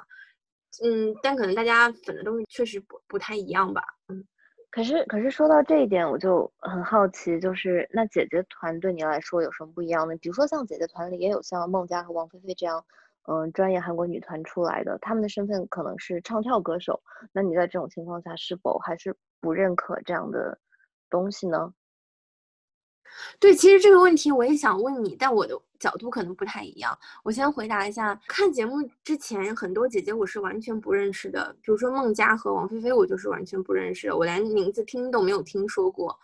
[0.84, 4.24] 嗯，但可能大家粉的东西确实不不太一样吧，嗯。
[4.74, 10.16] 可是，可是说到这一点，我就很好奇，就是那姐姐团对你来说有什么不一样呢？
[10.16, 12.84] 比如说像姐姐团里也有像孟佳和王菲菲这样，
[13.28, 17.00] 嗯，专业韩国女团出来的，她们的身份可能是唱跳歌手。
[17.32, 20.58] 那你在这种情况下，是否还是不认可这样的
[21.08, 21.72] 东西呢？
[23.39, 26.97] 对，其实这个问题我也想问你，但我的角度可能不太一样。
[27.23, 36.17] 我先回答一下，看节目之前很多姐姐我是完全不认识的，比如说孟佳和王菲菲，我就是完全不认识，我连名字听都没有听说过。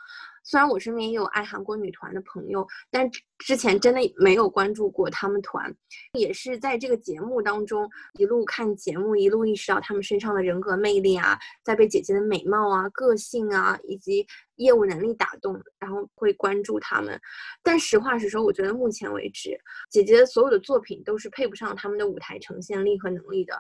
[0.50, 3.08] 虽然我身边也有爱韩国女团的朋友，但
[3.38, 5.72] 之前真的没有关注过他们团，
[6.14, 17.22] 也是在这个节目当中一路看节目，一路意识到他们身上的人格魅力啊，在被姐姐的美貌啊、个性啊以及业务能力打动，然后会关注他们。
[17.62, 19.56] 但实话实说，我觉得目前为止，
[19.92, 23.54] 姐姐所有的作品都是配不上他们的舞台呈现力和能力的，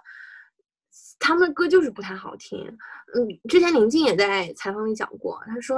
[1.20, 2.66] 他们的歌就是不太好听。
[3.14, 5.78] 嗯，之前宁静也在采访里讲过，他说。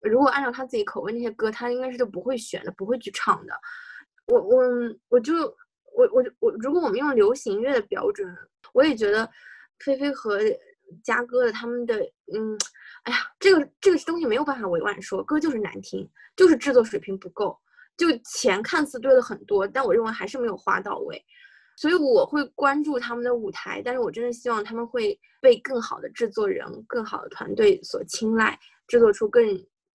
[0.00, 3.52] 如果按照他自己口味那些歌，他应该是都不会选的，不会去唱的。
[4.26, 4.62] 我我
[5.08, 5.34] 我就
[5.96, 8.32] 我我我，如果我们用流行乐的标准，
[8.74, 9.28] 我也觉得
[9.84, 10.38] 菲菲和
[11.02, 11.96] 嘉哥的他们的
[12.32, 12.56] 嗯，
[13.04, 17.58] 哎呀，这个这个东西没有办法委婉说，歌就是难听，就是制作水平不够。
[17.96, 21.20] 就钱看似堆了很多，但我认为还是没有花到位。
[21.76, 29.42] 所以我会关注他们的舞台，但是我真的希望他们会被更好的制作人、更好的团队所青睐，制作出更。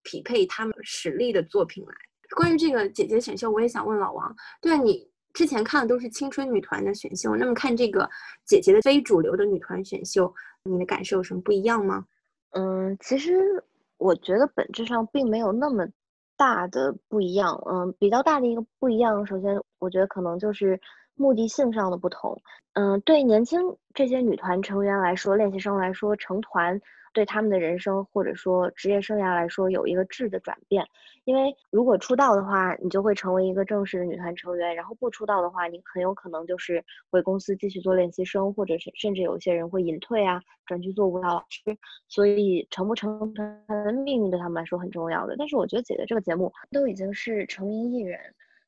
[0.03, 1.93] 匹配他们实力的作品来。
[2.35, 8.09] 关于这个姐姐选秀，我也想问老王，对你之前看的都是青春女团的选秀，那么看这个
[8.45, 12.05] 姐姐的非主流的女团选秀，你的感受有什么不一样吗？
[12.51, 13.63] 嗯，其实
[13.97, 15.87] 我觉得本质上并没有那么
[16.35, 17.61] 大的不一样。
[17.69, 20.79] 嗯，比较大的一个不一样，首先我觉得可能就是
[21.15, 22.41] 目的性上的不同。
[22.73, 23.61] 嗯，对年轻
[23.93, 26.81] 这些女团成员来说，练习生来说，成团。
[27.13, 30.85] 对他们的人生或者说职业生涯来说有一个质的转变，
[31.25, 41.61] 因为如果出道的话，你就会成为一个正式的女团成员；然后不出道的话，你很有可能就是回公司继续做练习生，或者是甚至有一些人会隐退啊，转去做舞蹈老师。
[42.09, 45.35] 所以成不成团的命运对他们来说很重要的。
[45.37, 48.19] 但是我觉得姐姐这个节目都已经是成名艺人，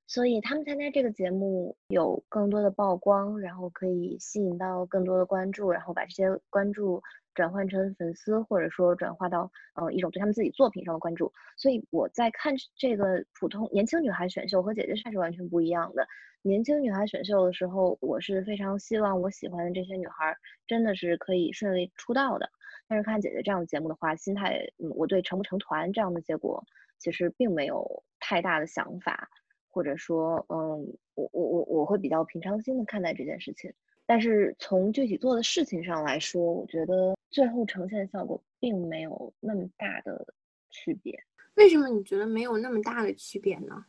[0.05, 7.01] 所以他们参加这个节目有更多的曝光，然后可以吸引到更多的关注，然后把这些关注。
[7.35, 16.07] 转换成粉丝，或者说转化到呃一种对他们自己作品上的关注，所以我在看这个普通年轻女孩选秀和姐姐赛是完全不一样的。
[16.41, 22.49] 年轻女孩选秀的时候，我是非常希望我喜欢的这些女孩真的是可以顺利出道的。
[22.87, 26.63] 但是看姐姐这样的节目的话，心态，嗯，我对成不成团这样的结果
[26.99, 29.27] 其实并没有太大的想法，
[29.71, 33.73] 或者说，嗯，我我我我会比较平常心的看待这件事情。
[34.05, 40.25] 但是从具体做的事情上来说，我觉得最后呈现效果并没有那么大的
[40.69, 41.19] 区别。
[41.55, 43.83] 为什么你觉得没有那么大的区别呢？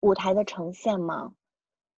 [0.00, 1.34] 舞台的呈现吗？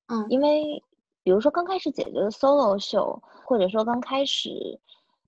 [0.07, 0.83] 嗯，因为
[1.23, 4.51] 比如说刚开始姐姐的 solo 秀，或者说刚开始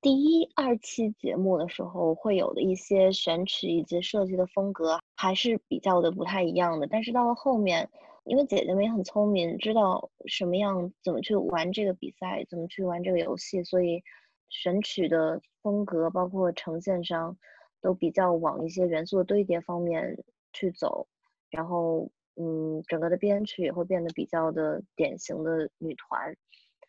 [0.00, 6.88] 第一二期节目的时候，会有的一些选曲以及设计的风格还是比较的不太一样的。
[6.88, 7.88] 但是到了后面。
[8.26, 14.02] 因为姐姐们也很聪明，知道什么样怎么去玩这个比赛，怎么去玩这个游戏，所以
[14.48, 17.36] 选曲的风格包括呈现上，
[17.80, 20.18] 都比较往一些元素的堆叠方面
[20.52, 21.06] 去走，
[21.50, 26.36] 然后嗯，整个的编曲也会变得比较的典型的女团。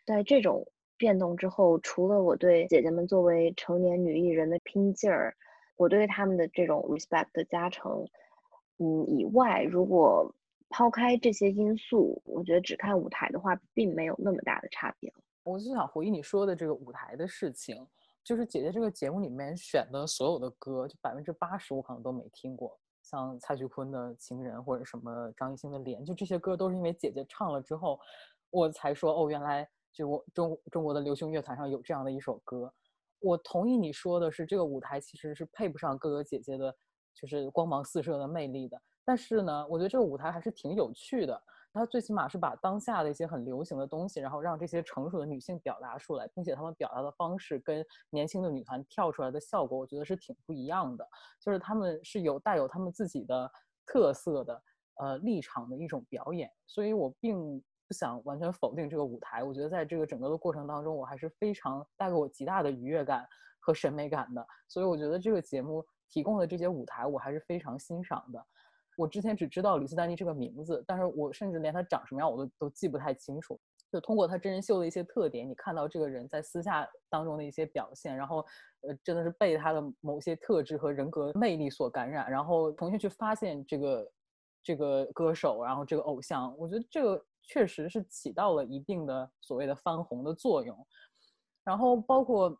[0.07, 0.65] 在这种
[0.97, 5.35] 变动之后，除了我对姐姐们作为成年女艺人的拼劲儿，
[5.75, 8.07] 我对他们的这种 respect 的加成，
[8.79, 10.33] 嗯以外，如果
[10.69, 15.13] 抛开这些因素，我觉得只看舞台的话，并没有那么大的差别。
[15.43, 17.87] 我就想回忆你说的这个舞台的事情，
[18.23, 27.97] 就是姐姐这个节目里面选的所有的歌，就百分之八十我可能都没听过，像蔡徐坤的《情人》或者什么张艺兴的《脸》，就这些歌都是因为姐姐唱了之后，
[28.49, 32.73] 我才说哦，原来就我中中国的流行乐坛上有这样的一首歌。
[33.19, 36.75] 我同意你说的是，这个舞台其实是配不上哥哥姐姐的，
[37.15, 38.79] 就是光芒四射的魅力的。
[39.07, 41.41] 但是呢，我觉得这个舞台还是挺有趣的。
[41.71, 51.07] 它最起码是把当下的一些很流行的东西，然后让这些成熟的女性表达出来，并且她们表达的方式跟年轻的女团跳出来的效果，我觉得是挺不一样的。
[51.39, 53.49] 就是她们是有带有她们自己的
[53.85, 54.61] 特色的
[54.95, 56.51] 呃立场的一种表演。
[56.65, 59.43] 所以我并不想完全否定这个舞台。
[59.43, 63.25] 我觉得在这个整个的过程当中，我还是非常带给我极大的愉悦感
[63.59, 64.45] 和审美感的。
[64.67, 68.43] 所以我觉得这个节目提供的这些舞台，我还是非常欣赏的。
[68.97, 73.57] 我之前只知道李斯丹妮这个名字，但是我甚至连她长什么样我都都记不太清楚。
[73.91, 78.45] 就通过她真人秀的一些特点，你看到这个人在私下当中的一些表现，然后
[78.81, 84.11] 呃，真的是被他的某些特质和人格魅力所感染，然后重新去发现这个
[84.63, 90.75] 这个歌手，然后这个偶像，我觉得这个确实是起到了一定的所谓的翻红的作用。
[91.63, 92.59] 然后包括。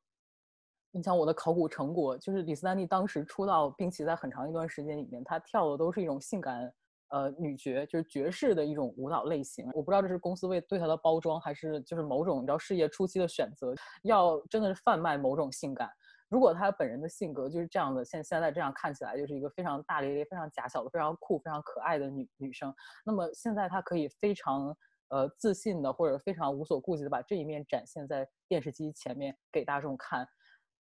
[0.97, 6.73] 你像我的考古成果，就是李斯丹妮当时出道，并且在很长一段时间里面，她跳的都是一种性感，
[7.09, 9.69] 呃，女爵，就是爵士的一种舞蹈类型。
[9.75, 15.87] 我不知道这是公司为对她的包装，还是就是某种你知道事业初期的选择，要真的是贩卖某种性感。
[16.29, 22.73] 如果她本人的性格就是这样的，现现在这样看起来就是一个非常大咧咧、非常假小的、非常酷、非常可爱的女女生，
[23.05, 24.75] 那么现在她可以非常
[25.09, 30.27] 呃自信的，或者非常无所顾忌的把这一面展现在电视机前面给大众看。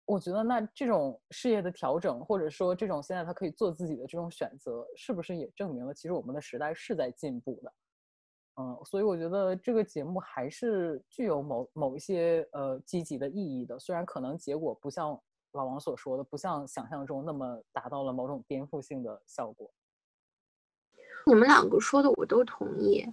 [0.07, 7.73] 我觉得那这种事业的调整，或者说这种现在他可以做自己的这种选择，是不是也证明了其实我们的时代是在进步的？
[8.57, 15.21] 嗯，所以我觉得这个节目还是具有某某一些呃积极的意义的，虽然可能结果不像
[15.53, 19.71] 老王所说的，不像想象中那么达到了某种颠覆性的效果。
[21.27, 23.05] 你们两个说的我都同意。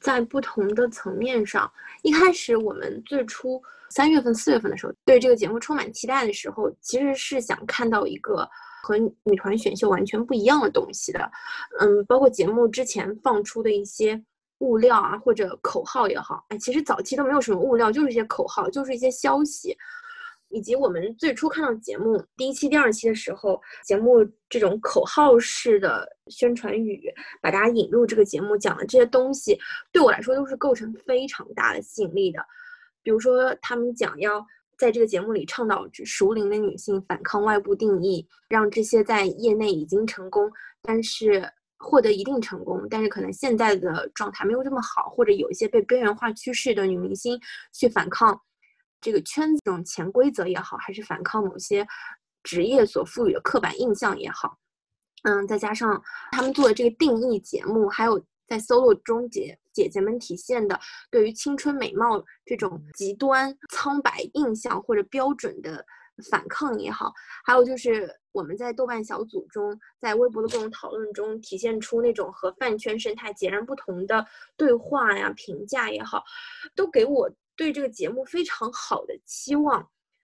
[0.00, 1.70] 在不同的层面上，
[2.02, 8.48] 一开始我们最初三月份、四月份的时候，对这个节目充满期待的时候，其实是想看到一个
[8.82, 11.30] 和女团选秀完全不一样的东西的。
[11.80, 14.20] 嗯，包括节目之前放出的一些
[14.58, 19.76] 物料啊，或者口号也好，哎，其实早期都没有什么物料，就是一些口号，就是一些消息。
[20.48, 27.02] 以及我们最初看到节目第一期、第二期的时候，节目这种口号式的宣传语，
[27.42, 29.58] 把大家引入这个节目讲的这些东西，
[29.92, 32.40] 对我来说都是构成非常大的吸引力的。
[33.02, 34.44] 比如说，他们讲要
[34.78, 40.50] 在这个节目里倡导熟龄的女性反抗外部定义，让这些在业内已经成功，
[40.82, 47.38] 但是获得一定成功，但是可能现在的状态没有这么好，或者有一些被边缘化趋势的女明星
[47.72, 48.40] 去反抗。
[49.06, 51.86] 这个圈子这种潜规则也好，还是反抗某些
[52.42, 54.58] 职业所赋予的刻板印象也好，
[55.22, 60.76] 嗯，再加上他们做的这个定义节目，还有在 solo 中姐姐姐们体现的
[61.08, 65.86] 对于青春美貌这种极端苍白印象或者标准的
[66.28, 67.12] 反抗也好，
[67.44, 76.24] 还有就是我们在豆瓣小组中，在微博的各种讨论中体现出那种和饭圈生态截然不同的对话呀、评价也好，
[76.74, 77.30] 都给我。
[77.56, 79.88] 对这个节目非常好的期望。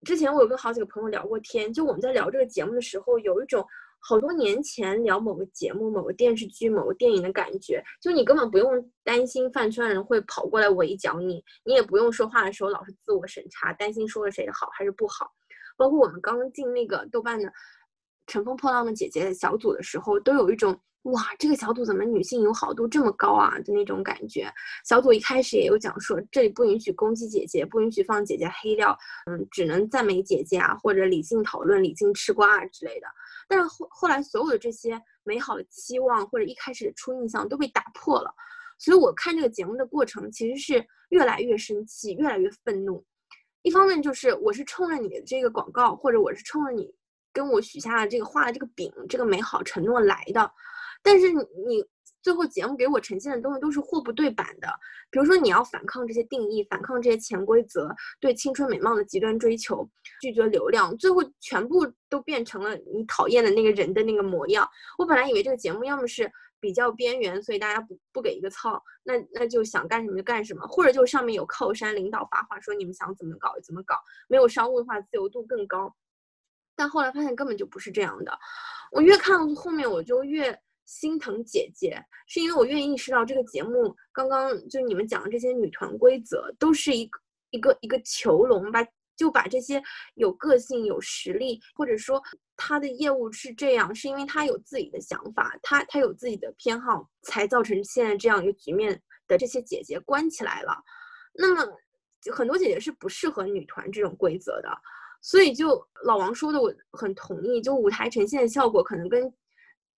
[0.04, 3.64] 之前我有跟好几个朋友聊过天，就我们在聊这个节目的时候，有一种
[4.00, 7.80] 好多年前聊某个节目、某个电视剧、某个电影的感觉。
[8.00, 15.30] 就你根本不用担心饭圈人会跑过来围剿你，你也不用说话的时候老是自我审查，担心说了谁的好还是不好。
[15.76, 17.48] 包括我们刚进那个豆瓣的
[18.26, 20.76] 《乘风破浪的姐姐》小组的时候，都有一种。
[21.04, 23.58] 哇，这个小组怎么女性友好度这么高啊？
[23.64, 24.48] 的那种感觉。
[24.84, 28.96] 小组一开始也有讲说，这里不允许攻击姐姐，不允许放姐姐黑料，
[29.28, 33.06] 嗯，只能赞美姐姐啊，或者理性讨论、理性吃瓜啊之类的。
[33.48, 38.32] 但是后后来，所有的这些美好的期望或者一开始的初印象都被打破了。
[38.78, 43.04] 所以我看这个节目的过程，其实是越来越生气，越来越愤怒。
[43.62, 46.94] 一方面就是我是冲着你的这个广告，或者我是冲着你
[47.32, 50.48] 跟我许下的这个画的这个饼，这个美好承诺来的。
[51.02, 51.84] 但是你
[52.22, 54.68] 最后节目给我呈现的东西都是货不对版的。
[55.10, 59.86] 比如说你要反抗这些定义，反抗这些潜规则，对青春美貌的极端追求，
[60.20, 64.66] 拒绝流量，最后全部都变成了你讨厌的那个人的那个模样。
[64.96, 66.30] 我本来以为这个节目要么是
[66.60, 73.96] 比较边缘，所以大家不不给一个操，那那就想干什么就干什么，或者就上面有靠山领导发话说你们想怎么搞怎么搞，
[74.28, 75.92] 没有商务的话自由度更高。
[76.76, 78.32] 但后来发现根本就不是这样的，
[78.92, 80.56] 我越看后面我就越。
[80.84, 87.20] 心疼姐姐，是因为我愿意意识到这个节目刚刚就你们讲的这些女团规则，都是一个
[87.50, 88.84] 一个一个囚笼，吧
[89.16, 89.80] 就把这些
[90.14, 92.20] 有个性、有实力，或者说
[92.56, 100.76] 他的业务是这样，是因为他有自己的想法，他他有自己的偏好，才造成现在这样一个局面的这些姐姐关起来了。
[101.34, 101.64] 那么
[102.32, 104.68] 很多姐姐是不适合女团这种规则的，
[105.20, 109.32] 所以就老王说的我很同意，就舞台呈现的效果可能跟。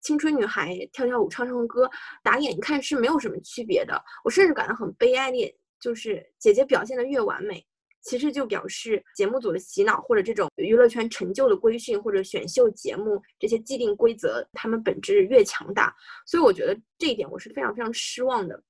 [0.05, 1.91] 青春女孩跳跳舞、唱唱歌、
[2.23, 4.01] 打眼看是没有什么区别的。
[4.23, 7.67] 我甚至感到很悲哀的，就是姐姐表现的越完美，
[8.03, 15.95] 其实就表示节目组的洗脑或者这种娱乐圈陈旧的规训或者选秀节目这些既定规则，他们本质越强大。
[16.27, 18.63] 所以我觉得这一点我是非常非常失望的。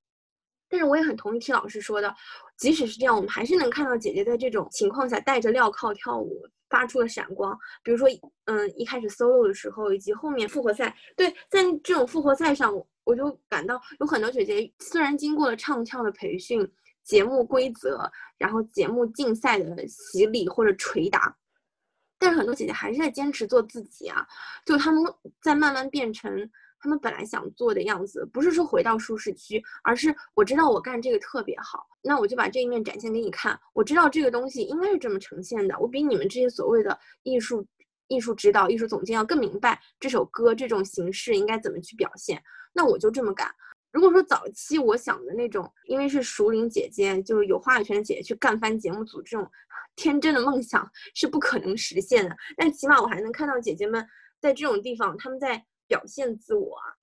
[0.69, 2.15] 但是我也很同意听老师说的，
[2.57, 6.47] 即使是这样，我们还是能看到姐姐在这种情况下带着镣铐跳舞。
[6.71, 8.09] 发出了闪光，比如说，
[8.47, 12.75] 嗯，一开始 solo 的时候，以及后面复活赛，对，在这种复活赛上，
[13.05, 16.69] 我就感到有很多姐姐虽然经过了唱跳的培训、
[17.05, 21.37] 节目规则，然后节目竞赛的洗礼或者捶打，
[22.19, 24.27] 但是很多姐姐还是在坚持做自己啊，
[24.67, 25.01] 就他们
[25.41, 26.51] 在慢慢变成。
[26.85, 33.59] 他们本来想做的样子，不是说回到舒适区，而是我知道我干这个特别好，那我就把这一面展现给你看。
[33.73, 37.67] 我知道这个东西应该是这么呈现的，我比你们这些所谓的艺术
[38.09, 42.39] 艺术指导、艺术总监要更明白这首歌这种形式应该怎么去表现。
[42.75, 43.51] 那我就这么干。
[43.91, 49.51] 如果说早期我想的那种，因为是熟龄姐姐，就是有话语权的姐姐去干翻节目组这种
[49.97, 52.37] 天真的梦想是不可能实现的。
[52.59, 54.07] 但起码我还能看到姐姐们
[54.39, 55.65] 在这种地方，他们在。
[55.87, 56.97] 表现自我啊，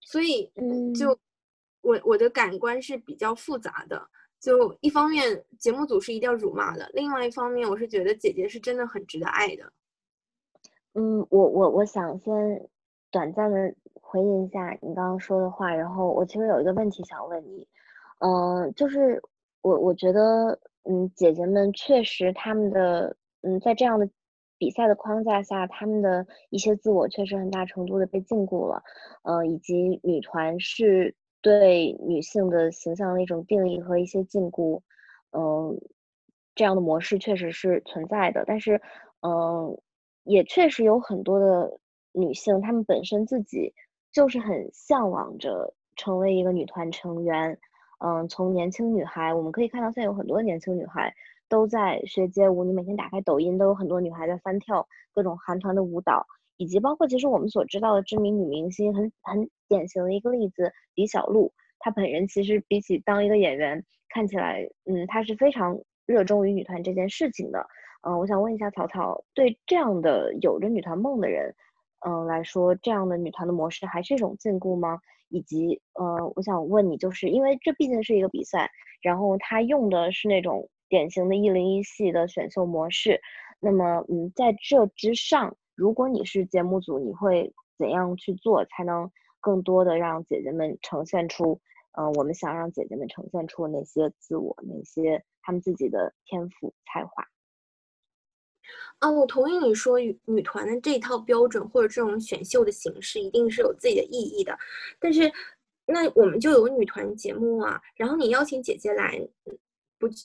[0.00, 0.52] 所以
[0.94, 1.18] 就
[1.80, 4.08] 我我的感官是比较复杂的。
[4.40, 9.72] 就一方面，节目组是一定要辱骂的；另外一方面，我是觉得姐姐是真的很值得爱的。
[10.92, 12.68] 嗯，我我我想先
[13.10, 17.66] 短暂的回应一下你刚刚说的话，然后我其实有一个问题想问你，
[18.18, 19.22] 嗯，就是
[19.62, 24.06] 我我觉得，嗯，姐姐们确实他们的，嗯，在这样的。
[24.58, 28.82] 比赛的框架下，他们的一些自我确实很大程度的被禁锢了，
[29.22, 34.80] 呃，以及女团是对女性的形象的一种定义和一些禁锢，
[35.32, 35.78] 嗯，
[36.54, 38.44] 这样的模式确实是存在的。
[38.46, 38.80] 但是，
[39.22, 39.76] 嗯，
[40.24, 41.78] 也确实有很多的
[42.12, 43.74] 女性，她们本身自己
[44.12, 47.58] 就是很向往着成为一个女团成员，
[47.98, 51.12] 嗯，从年轻女孩，我们可以看到现在有很多年轻女孩。
[51.54, 56.26] 都在学街舞，你每天打开抖音，都有很多女孩在翻跳各种韩团的舞蹈，
[56.56, 67.64] 以及包括其实我们所知道的知名女明星，很很典型的一个例子，李小璐，她本人其实比起当一个演员，看起来，嗯，她是非常热衷于女团这件事情的。
[68.02, 71.54] 嗯，我想问一下曹操，对这样的有着女团梦的人，
[72.04, 74.98] 嗯来说，这样的女团的模式还是一种禁锢吗？
[75.28, 78.68] 以及，呃，我想问你，就是因为这毕竟是一个比赛，
[79.00, 80.68] 然后他用的是那种。
[80.94, 83.20] 典型的“一零一系”的选秀模式，
[83.58, 91.60] 那么，嗯，在这之上，如果你是节目组，你会怎样去做，才能更多的让姐姐们呈现出，
[91.98, 97.26] 嗯，我们想让姐姐们呈现出那些自我，那些他们自己的天赋才华？
[99.00, 104.56] 啊，我同意你说，女团的这一套标准或者这种选秀的形式一定是有自己的意义的，
[105.00, 105.32] 但是，
[105.86, 109.18] 那我们就有女团节目啊，然后你邀请姐姐来。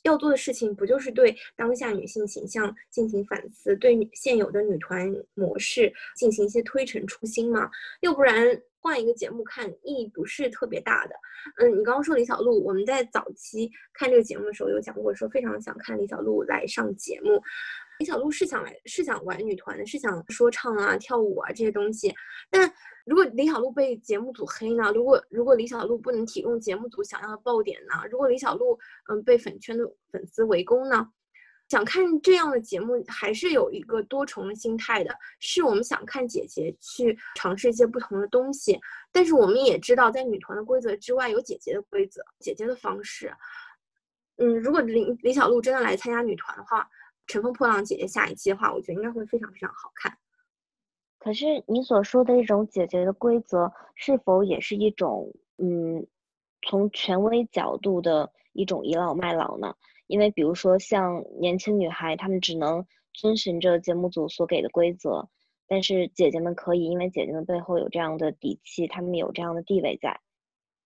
[0.03, 7.69] 要做的事情不就是对当下女性形象进行反思，对现有的女团模式进行一些推陈出新吗？
[8.01, 11.15] 要不然换一个节目看意义不是特别大的。
[11.57, 17.41] 嗯，你刚刚说李小璐，我们在早期看这个节目的时候有讲过，说非常想看李小璐来上节目。
[17.99, 22.13] 李小璐是想来是想玩女团的，是想说唱啊、跳舞啊这些东西，
[22.49, 22.73] 但。
[23.05, 24.91] 如果李小璐被节目组黑呢？
[24.93, 27.95] 如果如果李小璐不能提供节目组想要的爆点呢？
[28.11, 28.77] 如果李小璐
[29.09, 31.09] 嗯被粉圈的粉丝围攻呢？
[31.69, 35.11] 想看这样的节目，还是有一个多重的心态的。
[35.39, 38.79] 是我们想看姐姐去尝试一些不同的东西，
[39.11, 43.33] 但是我们也知道，在女团的规则之外，有姐姐的规则，姐姐的方式。
[44.37, 46.81] 嗯，如果李李小璐真的来参加女团的话，
[47.29, 50.17] 《乘风破浪姐姐》下一期的话，我觉得应该会非常非常好看。
[51.19, 56.07] 可是你所说的这种姐姐的规则，是否也是一种嗯，
[56.67, 59.75] 从权威角度的一种倚老卖老呢？
[60.07, 65.29] 因为比如说像年轻女孩，她们只能遵循着节目组所给的规则，
[65.67, 70.19] 但是姐姐们可以，因为姐姐们背后有这样的底气，她们有这样的地位在，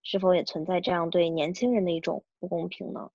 [0.01, 3.11] 是否也存在这样对年轻人的一种不公平呢？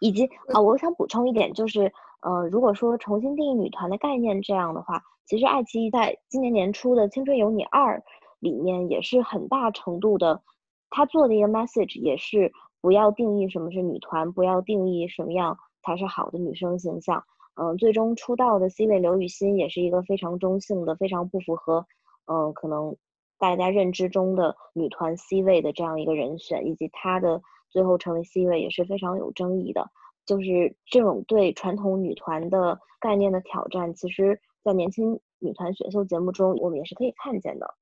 [0.00, 7.98] 以及啊，我想补充一点，就是，嗯，如果说重新定义女团的概念这样的话，其实爱奇艺在今年年初的《青春有你二》
[8.40, 10.42] 里面也是很大程度的，
[10.90, 17.22] 他做的一个 message 也是不要定义什么是女团，不要定义什么样才是好的女生形象。
[17.60, 21.86] 嗯，最终出道的 C 位刘雨昕也是一个非常中性的，非常不符合，
[22.26, 22.96] 嗯，可能
[23.38, 27.42] 大家认知中的女团 C 位的这样一个人选，以及她的。
[27.70, 29.90] 最后成为 C 位也是非常有争议的，
[30.26, 37.74] 就是这种对传统女团的概念的挑战，其实，在年轻女团选秀节目中，我们也是可以看见的。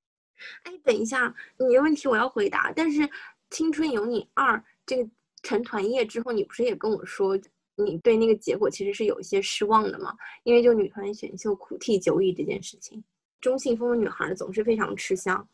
[0.65, 2.73] 哎，等一下，你的问题我要回答。
[2.77, 3.01] 但是
[3.51, 5.11] 《青春有你二》这个
[5.43, 7.39] 成团夜之后，你不是也跟我说，
[7.77, 10.15] 你对那个结果其实是有一些失望的吗？
[10.45, 13.03] 因为就女团选秀苦替久矣这件事情，
[13.41, 15.49] 中性风的女孩总是非常吃香。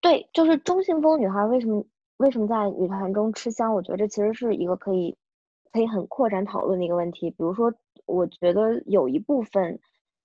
[0.00, 1.84] 对，就是中性风女孩为什么？
[2.18, 3.74] 为什么在女团中吃香？
[3.74, 5.16] 我觉得这其实是一个可以
[5.72, 7.28] 可以很扩展讨论的一个问题。
[7.30, 7.72] 比如说，
[8.06, 9.78] 我觉得有一部分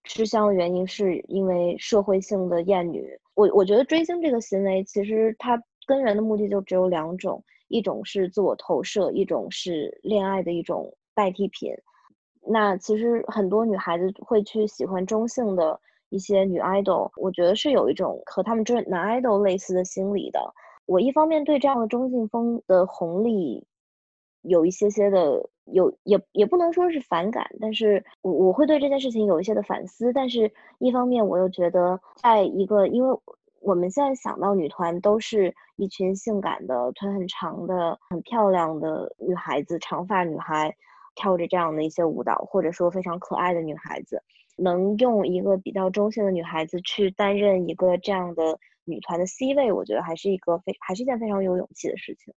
[0.03, 3.09] 吃香的原因是因为社会性的厌女。
[3.33, 11.73] 我我觉得追星这个行为，其实它根源的目的就只有两种：一种是自我投射，一种是恋爱的一种代替品。
[12.47, 15.79] 那其实很多女孩子会去喜欢中性的
[16.09, 20.39] 一些女 idol，我觉得是有一种和他们追男 idol 类似的心理的。
[20.89, 23.63] 我一方面对这样的中性风的红利
[24.41, 30.11] 有一些些的有也也不能说是反感，但是我我会对这件事情有一些的反思。
[30.11, 33.15] 但是一方面我又觉得，在一个因为
[33.61, 40.75] 我们现在想到女团都是一群性感的腿很长的很漂亮的女孩子，长发女孩
[41.13, 44.23] 跳着这样的一些舞蹈，或者说非常可爱的女孩子，
[44.57, 48.57] 能用一个比较中性的女孩子去担任一个这样的。
[48.89, 52.33] 女团的 C 位，我觉得还是一个非还是一件非常有勇气的事情。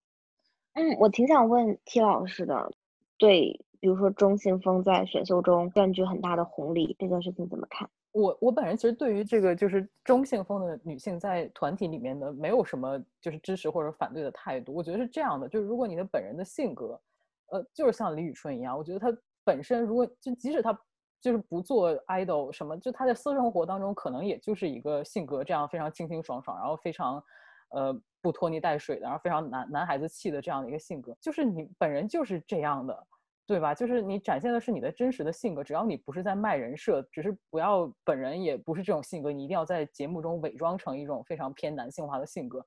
[0.75, 2.71] 嗯，我挺想问 T 老师的，
[3.19, 7.89] 对，比如说中性风在选秀中占据很大的红利这件事情怎么看？
[8.13, 14.75] 我我本人其实对于这个就是中性风的女性在团体里面的没有什么就是支持或者反对的态度。
[14.75, 17.01] 我觉得是这样的，就是如果你的本人的性格，
[17.47, 19.11] 呃，就是像李宇春一样，我觉得她
[19.45, 20.79] 本身如果就即使她。
[21.23, 27.23] 就是不做 idol 什么，就他在私生活当中可能也就是一个性格这样非常清清爽爽，然后非常，
[27.71, 33.07] 呃，不拖泥带水的，然后非常男男孩子气的这样的一个性格，就是你本人就是这样的，
[33.47, 33.73] 对吧？
[33.73, 42.67] 就是你展现的是你的真实的性格，只要你不是在卖人设，只是不要本人也不是这种性格，你一定要在节目中伪装成一种非常偏男性化的性格。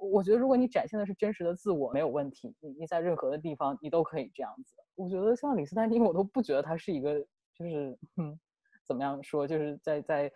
[0.00, 4.74] 我觉得如果你展现的是真实的自我，没有问题，你你在任何的地方你都可以这样子。
[4.96, 7.24] 我觉得像李斯丹妮，我都不觉得他是一个。
[7.58, 8.38] 就是嗯，
[8.84, 9.46] 怎么样说？
[9.46, 10.32] 就是在在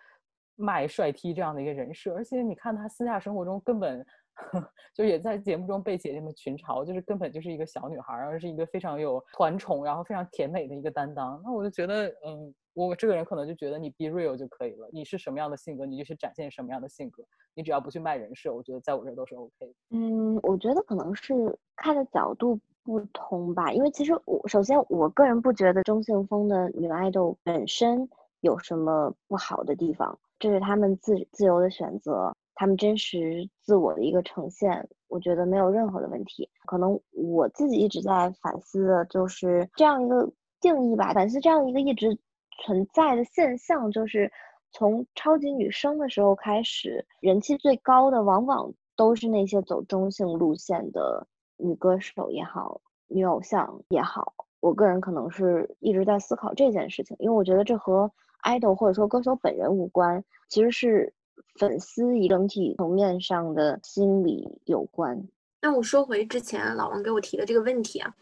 [0.57, 4.05] 卖帅 T 这样的一个人设，而且你看他私下生活中根本
[4.95, 11.41] 就也在节目中被姐姐们群嘲，就是根本就是一个小女孩，而是一个非常有团宠，然后非常甜美的一个担当。
[11.45, 17.23] 那我就觉得，嗯，我这个人可能就觉得你 be real 就可以了，你是什么样的性格，你就去展现什么样的性格，
[17.55, 19.75] 你只要不去卖人设，我觉得在我这都是 OK。
[19.91, 21.35] 嗯，我觉得可能是
[21.77, 22.59] 看的角度。
[22.91, 28.09] 不同吧，因为其实我首先我个人不觉得中性风的女爱豆本身
[28.41, 36.51] 有什么不好的地方，这是他们自自由的选择，他们真实自我的一个呈现，我觉得没有任何的问题。
[36.67, 40.29] 可能我自己一直在反思的就是这样一个
[40.61, 42.19] 定义吧，反思这样一个一直
[42.65, 44.33] 存在的现象，就是
[44.73, 51.25] 从超级女生的时候开始，人气最高的往往都是那些走中性路线的。
[51.63, 58.11] 女歌手也好，女偶像也好，我个人可能是一直在思考这件事情，因为我觉得这和
[58.45, 61.13] idol 或者说歌手本人无关，其实是
[61.57, 65.23] 粉丝一整体层面上的心理有关。
[65.63, 68.15] 那我说回之前老王给我提的这个问题啊，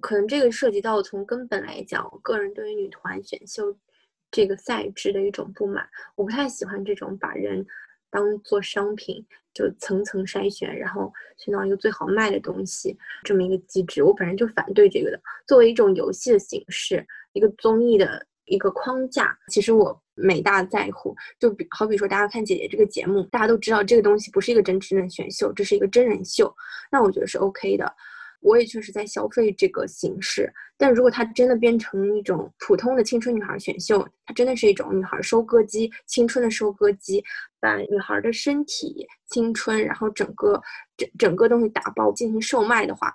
[0.00, 3.74] 可能这个涉及到从根本来讲，我个人对于女团选秀
[4.30, 5.84] 这个赛制的一种不满，
[6.14, 7.66] 我不太喜欢这种把人。
[8.12, 15.18] 当做商品，就层层筛选，然后选到一个最好卖的东西，这么一个机制，我本身就反对这个的。
[15.46, 21.16] 作为一种游戏的形式，一个综艺的一个框架，其实我没大在乎。
[21.40, 26.54] 就比好比说，大家看姐姐这个节目，大家都知道这个东西不是一个真真人选秀，这是一个真人秀，
[26.90, 27.90] 那我觉得是 OK 的。
[28.42, 30.52] 我也确实在消费这个形式。
[30.76, 37.24] 但如果它真的变成一种普通的青春女孩选秀，它真的是一种女孩收割机，青春的收割机，
[37.60, 40.60] 把女孩的身体、青春，然后整个
[40.96, 43.14] 整整个东西打包进行售卖的话，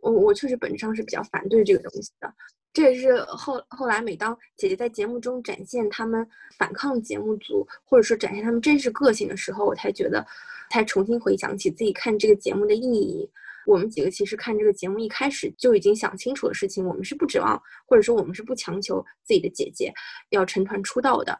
[0.00, 2.32] 我我确实本质上是比较反对这个东西的。
[2.72, 6.26] 这也是后后来，每当姐姐在节目中展现他们
[6.58, 10.26] 反抗节目组，或者说展现他们真实个性的时候，我才觉得，
[10.72, 13.30] 才重新回想起自己看这个节目的意义。
[13.66, 19.92] 我们几个其实看这个节目一开始就已经想清楚的事情，我们是不指望，或者说我们是不强求自己的姐姐
[20.30, 21.38] 要成团出道的。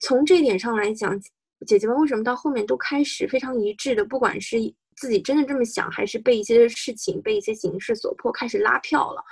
[0.00, 1.18] 从这一点上来讲，
[1.66, 4.58] 姐姐们为什么到后面都开始非常一致的，不管是
[4.96, 9.22] 自己真的这么想，还是被一些事情、被一些形势所迫，开始拉票了。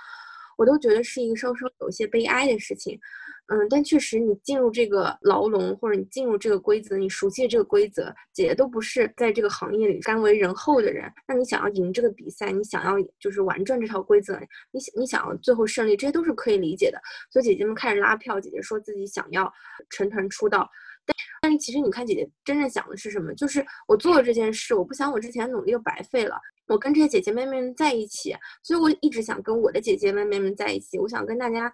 [0.57, 2.99] 我都觉得是一个稍稍有些悲哀的事情，
[3.47, 11.11] 嗯，但确实你进入这个牢笼，或者你进入这个规则，你熟悉这个规则，姐姐都不是在这个行业里甘为人后的人。
[11.29, 14.39] 那你想要赢这个比赛，你想要就是玩转这套规则，
[14.73, 16.99] 你想你想要最后胜利，这些都是可以理解的。
[17.31, 19.53] 所以姐姐们开始拉票，姐姐说自己想要
[19.91, 20.69] 成团出道，
[21.05, 23.35] 但但其实你看姐姐真正想的是什么？
[23.35, 26.37] 就是我做了这件事，我不想我之前努力又白费了。
[26.67, 30.99] 我跟这些姐姐妹妹们在一起，所以我一直想跟我的姐姐妹妹们在一起。
[30.99, 31.73] 我想跟大家，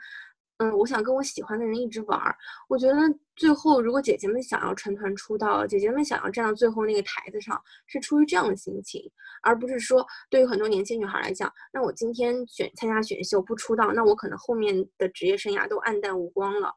[0.59, 2.21] 嗯，我想跟我喜欢的人一直玩。
[2.69, 2.97] 我觉得
[3.37, 9.11] 最后，如果姐姐们想要成团出道，姐姐们想要站到最后那个台子上，是出于这样的心情，
[9.43, 16.75] 而不是说对于很多年轻女孩来讲，那我今天选参加选秀不出道，那我可能后面的职业生涯都黯淡无光了。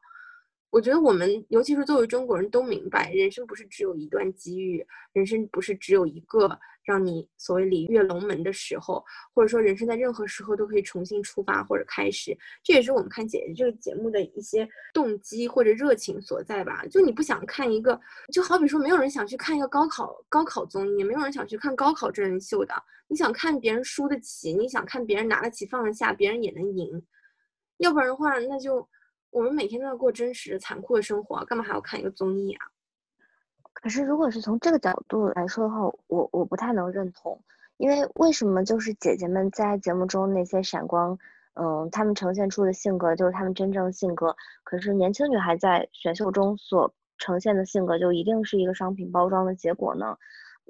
[0.74, 12.36] 我觉得我们，尤其是作为中国人都明白，人生不是只有一段机遇，人生不是只有一个让你所谓鲤跃龙门的时候，或者说人生在任何时候都可以重新出发或者开始。
[12.64, 16.84] 这也是我们看姐姐这个节目的一些动机或者热情所在吧。
[16.90, 18.00] 就你不想看一个，
[18.32, 22.74] 就好比说没有人想去看一个高考高考综艺，也没有人想去看高考真人秀的。
[23.06, 27.00] 你想看别人输得起，你想看别人拿得起放得下，别人也能赢。
[27.76, 28.84] 要不然的话，那就。
[29.34, 32.66] 我们每天都要过真实、残酷的生活，干嘛还要看一个综艺啊？
[33.72, 37.42] 可是，如果是从这个角度来说的话，我我不太能认同，
[37.76, 41.18] 因为为什么就是姐姐们在节目中那些闪光，
[41.54, 50.16] 嗯，她们呈现出的性格就是她们真正性格，可是年轻女孩在选秀中所呈现的性格就一定是一个商品包装的结果呢？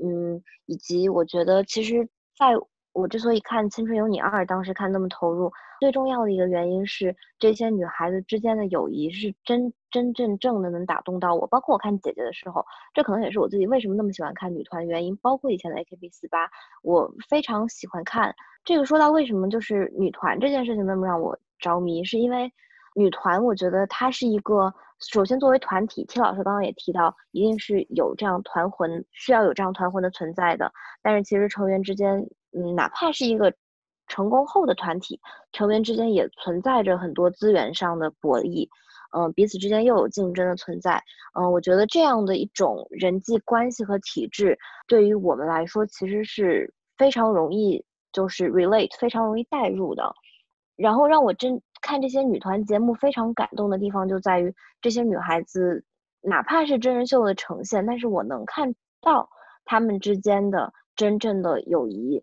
[0.02, 2.08] 嗯，以及我觉得其实
[2.38, 2.54] 在。
[2.94, 11.44] 我之所以看《青春有你二》，当时看那么投入，最重要的一个原因是这些女孩子之间的友谊是真真正正的能打动到我。
[11.48, 12.64] 包括我看姐姐的时候，
[12.94, 15.16] 这可能也是我自己为什么那么喜欢看女团原因。
[15.16, 16.48] 包括以前的 AKB 四八，
[16.82, 18.32] 我非常喜欢看。
[18.64, 22.52] 这个说到为什么就是女团这件事情那么让我着迷，是因为
[22.94, 30.72] 女团，我觉得它是一个首先作为团体，T 老师刚刚也提到，一定是有这样团魂，需要有这样团魂的存在的。
[31.02, 32.24] 但是其实成员之间。
[32.56, 33.52] 嗯，哪怕是一个
[34.08, 35.20] 成功后的团体，
[35.52, 38.68] 成员之间也存在着很多资源上的博弈，
[39.16, 41.02] 嗯，彼此之间又有竞争的存在，
[41.38, 50.14] 嗯，我觉得这样的一种人际关系和体制，对于我们来说其实是非常容易就是 relate，非常容易代入的。
[50.76, 55.84] 然后让我真看这些女团节目非常感动的地方，就在于这些女孩子，
[56.20, 59.28] 哪怕是真人秀的呈现，但是我能看到
[59.64, 62.22] 她们之间的真正的友谊。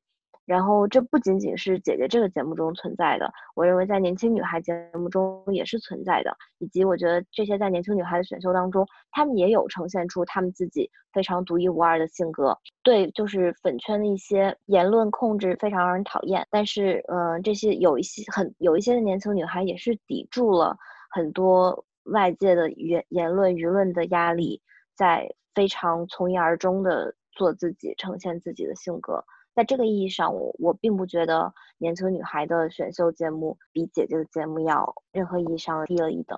[0.52, 6.36] 然后，这不仅仅是姐姐这个节目中存在的，我认为在年轻女孩节目中也是存在的。
[6.58, 12.54] 以及我觉得这些在年轻女孩的选秀当中，她们也有呈现出她们自己非常独一无二的性格。
[12.84, 20.76] 对，就是粉圈的一些言论控制非常让人讨厌，但是，嗯，这些有一些很有一些的年轻女孩也是抵住了
[21.12, 24.62] 很多外界的言言论舆论的压力，
[24.96, 29.24] 在非常从一而终的做自己，呈现自己的性格。
[29.56, 36.38] 在这个意义上，我我并不觉得年轻女孩的选秀节目比姐姐的节目要任何意义上低了一等。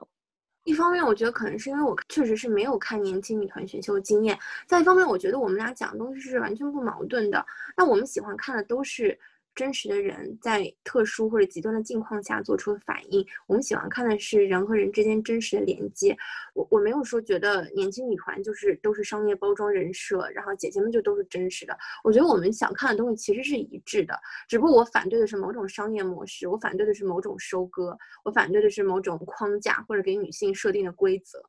[0.65, 4.35] 一方面，我觉得可能是因为我确实是没有看年轻女团选秀经验；
[4.67, 7.45] 再一方面，我觉得我们俩讲的东西是完全不矛盾的。
[7.75, 9.19] 那我们喜欢看的都是。
[9.55, 16.15] 真实的人在特殊或者极端的境况下做出的反应，我们喜欢看的是人和人之间真实的连接。
[16.53, 21.77] 我我没有说觉得年轻女团就是都是商业包装人设，然后姐姐们就都是真实的。
[22.03, 31.41] 我觉得我们想看的东西其实是一致的，只不过我反对的是某种商业模式，我反对的是某种收割，我反对的是某种框架或者给女性设定的规则。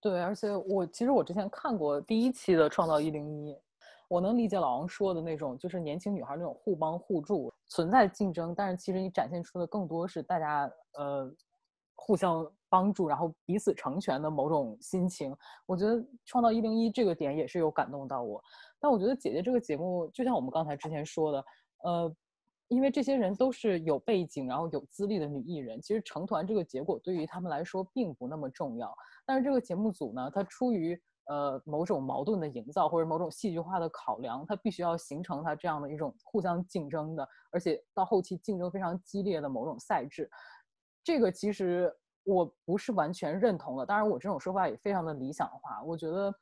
[0.00, 3.52] 对，而且我其实我之前看过第一期的《创造一零一》。
[4.12, 11.34] 我能理解老王说的那种，就是年轻女孩那种互帮互助，存在竞争，但是其实你展现出的更多是大家呃
[11.94, 15.34] 互相帮助，然后彼此成全的某种心情。
[15.64, 18.38] 我觉得创造一零一这个点也是有感动到我。
[18.78, 21.44] 但我觉得姐姐这个节目，就像我们刚才之前说的，
[21.82, 22.14] 呃，
[22.68, 28.94] 因为这些人都是有背景，然后有资历的女艺人，其实成团这个结果对于他们来说并不那么重要。
[29.24, 31.00] 但是这个节目组呢，它出于
[31.32, 40.30] 呃某种矛盾的营造或者某种戏剧化的考量，它必须要形成它这样的一种互相竞争的，而且到后期竞争非常激烈的某种赛制。
[41.02, 41.90] 这个其实
[42.24, 45.82] 我不是完全认同的，当然我这种说法也非常的理想化。
[45.84, 46.34] 我觉得。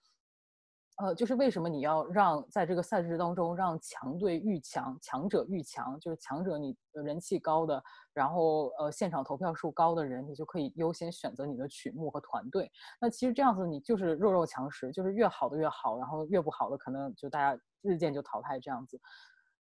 [1.03, 7.82] 呃，就是为什么你要让在这个赛制当中让强队愈强，强者愈强，就是强者你人气高的，
[8.12, 12.70] 然后呃现场投票数高的人，你就可以优先选择你的曲目和团队。
[13.01, 19.01] 那其实这样子你就是弱肉强食，就是越好的越好，然后越不好的可能就大家日渐就淘汰这样子。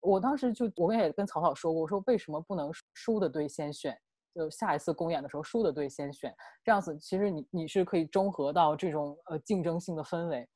[0.02, 3.98] 我当时就我也跟曹操说过，我说为什么不能输的队先选，
[4.36, 10.48] 就下一次公演的时候输的队先选，这样子其实你你是可以中和到这种呃竞争性的氛围。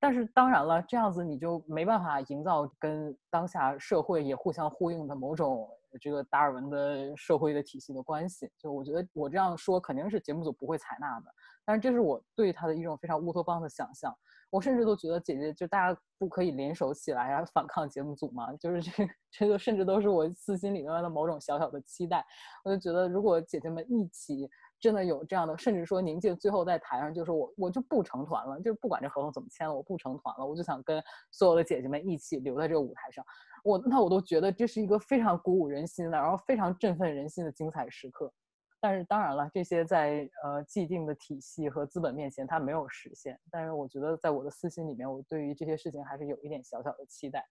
[0.00, 5.68] 但是当然了，这样子你就没办法营造跟当下社会也互相呼应的某种
[6.00, 8.48] 这个达尔文的社会的体系的关系。
[8.56, 11.26] 就我觉得我这样说肯定是节目组不会采纳的，
[11.64, 14.14] 但是这是我对他的一种非常乌托邦的想象。
[14.50, 18.52] 我甚至都觉得姐姐就大家不可以联手起来啊反抗节目组嘛？
[18.54, 22.24] 就是这这个甚至都是我私心里面的某种小小的期待。
[22.64, 24.48] 我就觉得如果姐姐们一起。
[24.80, 33.24] 真的有这样的，甚至说宁静最后在台上就说：“我我就不成团了，就是不管这合同怎么签了，我不成团了，我就想跟所有的姐姐们一起留在这个舞台上。”
[33.64, 38.32] 我那我都觉得这是一个非常鼓舞人心的，然后非常振奋人心的精彩时刻。
[38.80, 43.36] 但是当然了，这些在呃既定的体系和资本面前，它没有实现。
[43.50, 47.44] 但是我觉得在我的私心里面，我对于这些事情还是有一点小小的期待。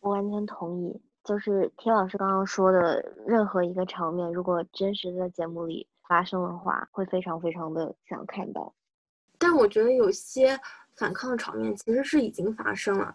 [0.00, 5.86] 我完全同意，就是田老师刚刚说的任何一个场面，如果真实在节目里。
[6.10, 8.74] 发生的话，会非常非常的想看到。
[9.38, 10.58] 但我觉得有些
[10.96, 13.14] 反抗的场面其实是已经发生了，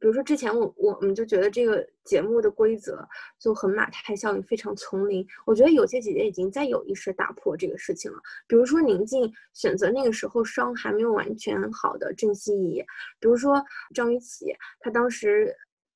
[0.00, 3.08] 比如说之前我我们就觉得这个节目的规则
[3.38, 5.24] 就很马太效应，非常丛林。
[5.46, 8.18] 我觉得有些姐姐已经在有意识打破这个事情了。
[8.48, 12.82] 比如说宁静选择那个时候伤还没有完全好的郑希怡，
[13.20, 13.64] 比如说
[13.94, 15.54] 张雨绮，她当时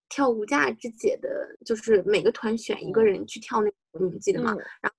[0.08, 1.28] 跳无价之姐的，
[1.66, 4.56] 就是每个团选一个人去跳那个，你们记得吗？
[4.80, 4.97] 然后。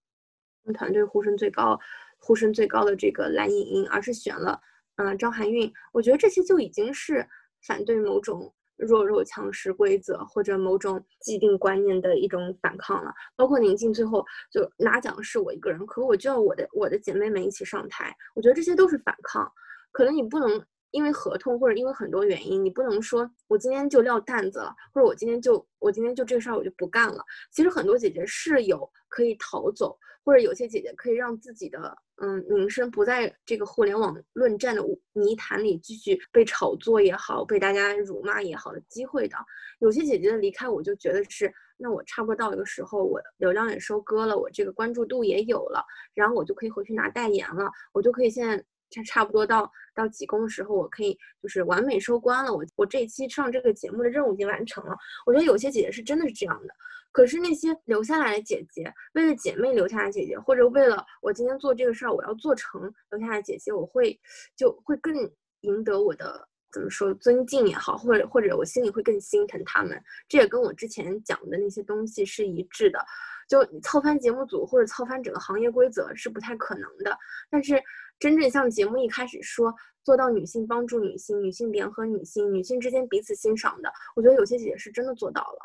[0.73, 1.79] 团队呼声最高，
[2.17, 4.59] 呼声最高的这个蓝盈莹，而是选了
[4.95, 5.71] 嗯张含韵。
[5.91, 7.27] 我觉得这些就已经是
[7.67, 13.13] 反对某种弱肉强食规则或者某种既定观念的一种反抗了。
[13.35, 18.15] 包括宁静最后就拿奖是我一个人，可我就要我的我的姐妹们一起上台。
[18.35, 19.51] 我觉得这些都是反抗。
[19.91, 27.23] 可能你不能因为合同或者因为很多原因，你不能说我今天就撂担子了，或者我今天就我今天就这个事儿我就不干了。
[27.51, 29.97] 其实很多姐姐是有可以逃走。
[30.29, 39.35] 或者有些姐姐可以让自己的嗯名声不在这个互联网论战的泥潭里继续被炒作也好，被大家辱骂也好的机会的。
[39.79, 48.55] 有些姐姐的离开，我就觉得是，那我差不多到一个时候，我流量也收割了，我这个关注度也有了，然后我就可以回去拿代言了，我就可以现在
[48.91, 52.53] 差差不多到到几公的时候，我可以就是完美收官了。
[52.53, 54.95] 我我这一期上这个节目的任务已经完成了。
[55.25, 56.73] 我觉得有些姐姐是真的是这样的。
[57.11, 62.81] 可是那些留下来的姐姐，为了姐妹留下来姐姐，或者为了我今天做这个事儿，我要做成
[63.11, 64.19] 留下来姐姐，我会
[64.55, 65.13] 就会更
[65.61, 70.01] 赢得我的怎么说尊敬也好，或者或者我心里会更心疼他们。
[70.27, 72.99] 这也跟我之前讲的那些东西是一致的。
[73.47, 77.17] 就你操翻节目组或者操翻整个行业规则是不太可能的。
[77.49, 77.81] 但是
[78.19, 85.59] 真正像节目一开始说做到女性帮助女性、女性联合女性、女性之间彼此欣赏的，我觉得有些姐姐是真的做到了。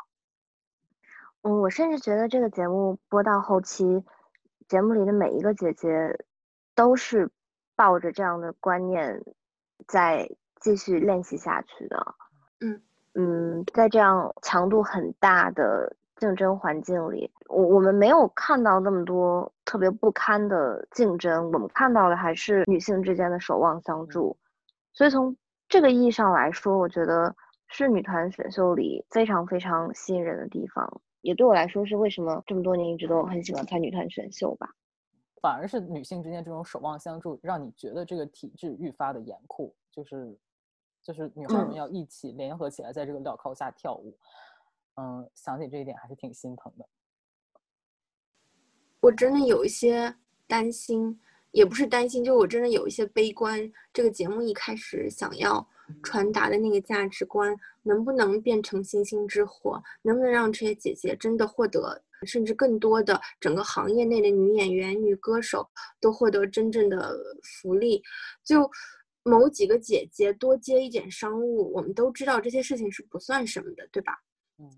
[1.45, 4.03] 嗯，我甚至觉得这个节目播到后期，
[4.67, 6.25] 节目里的每一个姐姐
[6.73, 7.29] 都是
[7.75, 9.23] 抱着这样的观念
[9.87, 10.27] 在
[10.59, 12.15] 继续练习下去的。
[12.61, 12.81] 嗯
[13.13, 24.35] 嗯，在这样强度很大的竞争环境里，我我们没有看到那么多特别不堪的竞争，我们看到的还是女性之间的守望相助。
[24.93, 25.37] 所以从
[25.69, 27.35] 这个意义上来说，我觉得
[27.67, 31.01] 是女团选秀里非常非常吸引人的地方。
[31.25, 34.69] 也对我来说是为什么这么多年一直都很喜欢看女团选秀吧，
[35.41, 40.37] 反而是女性之间这种守望相助，让你觉得这个体制愈发的严酷，就是
[41.01, 44.15] 就是女孩们要一起联合起来在这个镣铐下跳舞，
[44.97, 46.87] 嗯，想起这一点还是挺心疼的。
[48.99, 50.15] 我真的有一些
[50.45, 51.19] 担心，
[51.49, 53.73] 也不是担心，就我真的有一些悲观。
[53.91, 55.67] 这个节目一开始想要。
[56.03, 59.81] 传达的那个价值观能不能变成星星之火？
[60.01, 65.69] 能不能让这些姐姐真的获得，甚至更多的整个行业内的女演员、女歌手
[65.99, 68.01] 都获得真正的福利？
[68.43, 68.69] 就
[69.23, 74.17] 某几个姐姐多接一点商务，我们都知道这些事情是不算什么的，对吧？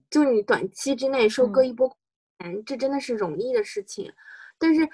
[0.10, 1.96] 就你短期之内收割一波
[2.40, 4.12] 嗯，这真的是容易的事情，
[4.58, 4.88] 但是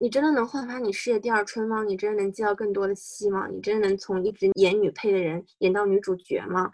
[0.00, 1.82] 你真的能焕发你事业第二春吗？
[1.82, 3.48] 你真的能接到更多的戏吗？
[3.48, 6.70] 你真的能从一直演女配的人演到女主角吗？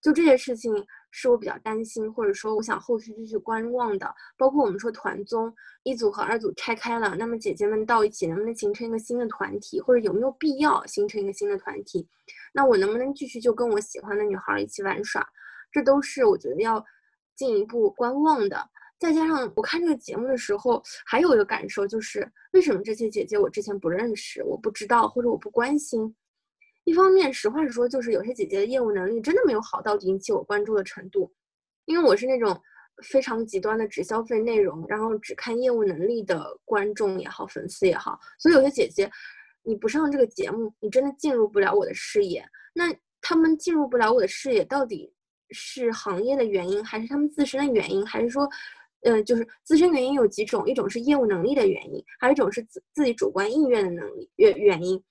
[0.00, 0.72] 就这些事情
[1.10, 4.14] 是我比较担心，或者说我想后续继续观望的。
[4.38, 12.08] 包括我们说团综一组和二组拆开了，那么姐姐们到一起能不能形成一个新的团体，或者有没有必要形成一个新的团体？
[12.54, 15.26] 那我能不能继续就跟我喜欢的女孩一起玩耍？
[15.70, 16.82] 这都是我觉得要
[17.36, 18.70] 进一步观望的。
[18.98, 26.12] 再加上我看这个节目的时候，还有一个感受就是，为什么这些姐姐我之前不认识，我不知道或者我不关心？
[26.82, 31.32] 一方面，实话实说，就是有些姐姐的业务能力真的没有好到引起我关注的程度。
[31.84, 32.60] 因为我是那种
[33.04, 39.08] 非常极端的只消费内容，然后只看业务能力的观众也好，粉丝也好，所以有些姐姐，
[39.62, 42.44] 你不上这个节目，你真的进入不了我的视野。
[42.74, 45.12] 那他们进入不了我的视野，到底
[45.50, 48.48] 是行业的原因，还是他们自身的原因，还是说？
[49.02, 55.02] 呃，就是自身原因有几种，一种是业务能力的原因，还有一种是自自己主观意愿的能力原原因。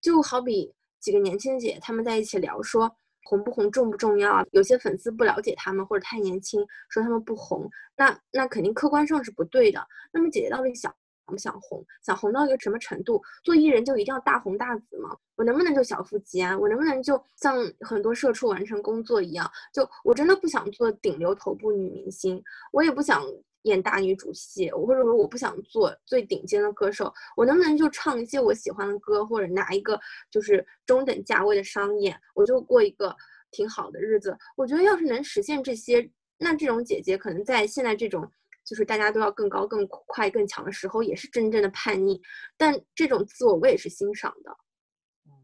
[0.00, 2.90] 就好比几个年轻姐，她们在一起聊说
[3.24, 4.44] 红不红重不重要啊？
[4.52, 9.86] 有些粉丝不了解她们或者太年轻，说她们不红，那那肯定客观上是不对的。
[10.12, 10.94] 那么姐姐到底想？
[11.32, 13.22] 不想红，想红到一个什么程度？
[13.44, 15.16] 做艺人就一定要大红大紫吗？
[15.36, 16.58] 我能不能就小富即安？
[16.58, 19.48] 我能不能就像很多社畜完成工作一样？
[19.72, 23.22] 就我真的不想做顶流头部女明星，我也不想
[23.62, 27.12] 演大女主戏，或者说我不想做最顶尖的歌手。
[27.36, 30.00] 我能不能就唱一些我喜欢的歌，或者拿一个
[30.30, 33.14] 就是中等价位的商演，我就过一个
[33.50, 34.36] 挺好的日子？
[34.56, 38.28] 我觉得要是能实现这些，那这种姐姐可能在现在这种。
[38.68, 42.20] 就是大家都要更高、更快、更强的时候，也是真正的叛逆。
[42.56, 44.54] 但这种自我，我也是欣赏的。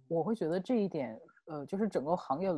[0.09, 2.51] 我会觉得这一点，呃，就是整个行业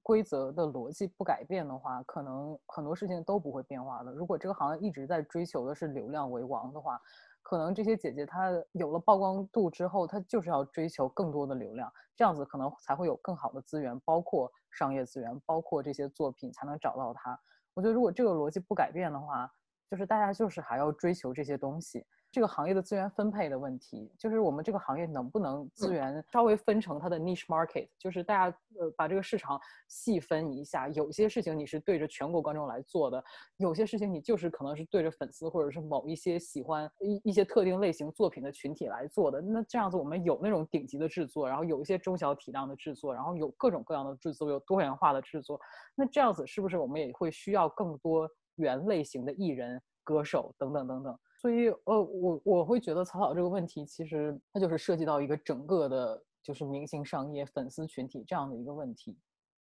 [0.00, 4.12] 规则的逻辑不改变的话，可能很多事情都不会变化的。
[4.12, 7.00] 如果这个行业一直在追求的是流量为王的话，
[7.42, 17.38] 可能这些姐姐她有了曝光度之后，她就是要追求更多的流量，这样子可能才会有更好的资源，包括商业资源，包括这些作品才能找到她。
[17.74, 19.52] 我觉得如果这个逻辑不改变的话，
[19.94, 33.22] 就是大家就是还要追求这些东西，这个行业的资源分配的问题，就是我们这个行业能不能资源稍微分成它的 niche market，就是大家呃把这个市场细分一下，有些事情你是对着全国观众来做的，
[33.58, 39.40] 有些事情你就是可能是对着粉丝或者是某一些喜欢一一些特定类型作品的群体来做的。
[39.40, 45.60] 那这样子我们有那种顶级的制作，然后有一些中小体量的制作，然后有各种各样的制作，有多元化的制作，
[45.94, 48.28] 那这样子是不是我们也会需要更多？
[48.56, 59.18] 原类型的艺人、歌手等等等等，所以呃，我我会觉得草草这个问题其实它就是涉及到一个整个的，就是明星商业、粉丝群体这样的一个问题，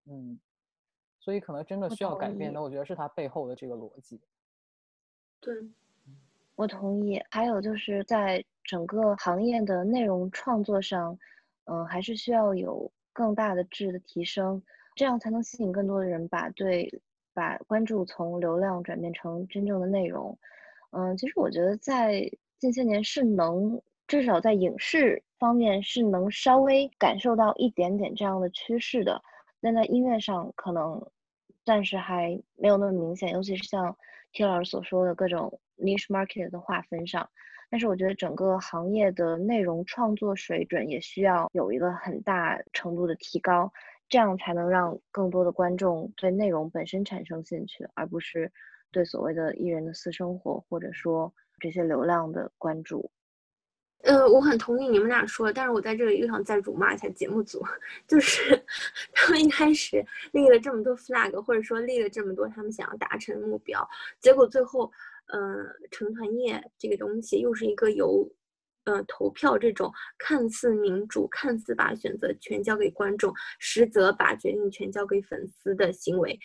[0.06, 0.40] 嗯，
[1.20, 4.20] 所以可能真的需要改变的，我觉得是它背后的这个逻辑。
[5.40, 5.54] 对，
[6.56, 7.22] 我同意。
[7.30, 11.18] 还有就是在整个行业的内容创作上，
[11.66, 14.62] 嗯，还是需要有更大的质的提升，
[14.96, 17.02] 这样才能吸引更多的人把对。
[17.34, 20.38] 把关注从流量转变成真正的内容，
[20.92, 29.22] 嗯，其实我觉得在近些年是能，至少在影视方面是能稍微感受到一点点这样的趋势的。
[29.62, 31.06] 但在音乐上可能
[31.66, 33.96] 暂时还没有那么明显，尤其是像
[34.34, 37.30] T 老师所说的各种 niche market 的划分上。
[37.70, 43.72] 但是我觉得整个行业的内容创作水准也需要有一个很大程度的提高。
[44.10, 48.52] 这样才能让更多的观众对内容本身产生兴趣，而不是
[48.92, 53.10] 对所谓的艺人的私生活或者说这些流量的关注。
[54.04, 57.62] 呃，我很同意你们俩说，但是我在这里又想再辱骂一下节目组，
[58.08, 58.60] 就是
[59.14, 63.88] 他们一开始立了这么多 flag，或者说立了这么多他们想要达成的目标，
[64.20, 64.92] 结果最后，
[65.34, 68.28] 嗯，成团夜这个东西又是一个由。
[68.90, 76.40] 呃，投票这种看似民主、看似把选择权交给观众，实则把决定权交给粉丝的行为，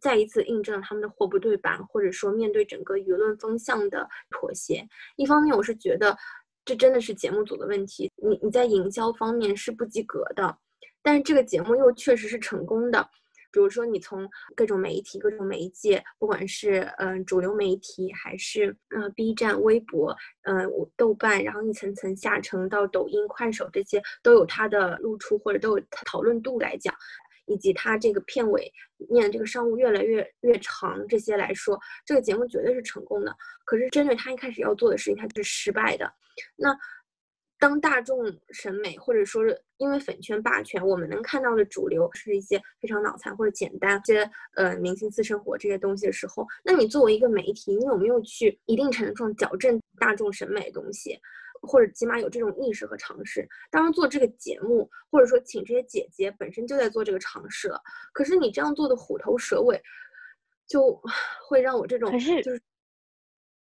[0.00, 4.86] 再一次印证了他们的货不对版，或者说面对整个舆论风向的妥协。
[5.16, 6.16] 一方面，我是觉得
[6.64, 10.56] 这真的是节目组的问题，你你在营销方面是不及格的，
[11.02, 13.10] 但是这个节目又确实是成功的。
[13.54, 26.92] 比如说，你从各种媒体、各种媒介，不管是嗯主流媒体，还是嗯 B 站、微博，嗯豆瓣，然后一层层下沉到抖音、快手这些，都有它的露出或者都有讨论度来讲，
[27.46, 28.68] 以及它这个片尾
[29.08, 33.32] 念这个商务越来越越长这些来说，这个节目绝对是成功的。
[33.64, 36.12] 可是针对他一开始要做的事情，它是失败的。
[36.56, 36.76] 那。
[37.64, 51.18] 当大众审美或者说是因为粉圈霸权，我们能看到的主流是一些非常脑残或者简单一些呃明星私生活这些东西的时候，那你作为一个媒体，你有没有去一定程度上矫正大众审美的东西？
[51.62, 53.48] 或者起码有这种意识和尝试。
[53.70, 57.80] 当然，做这个节目，或者说请这些姐姐本身就在做这个尝试了。
[58.12, 59.82] 可是你这样做的虎头蛇尾，
[60.66, 61.00] 就
[61.48, 62.20] 会让我这种就
[62.52, 62.60] 是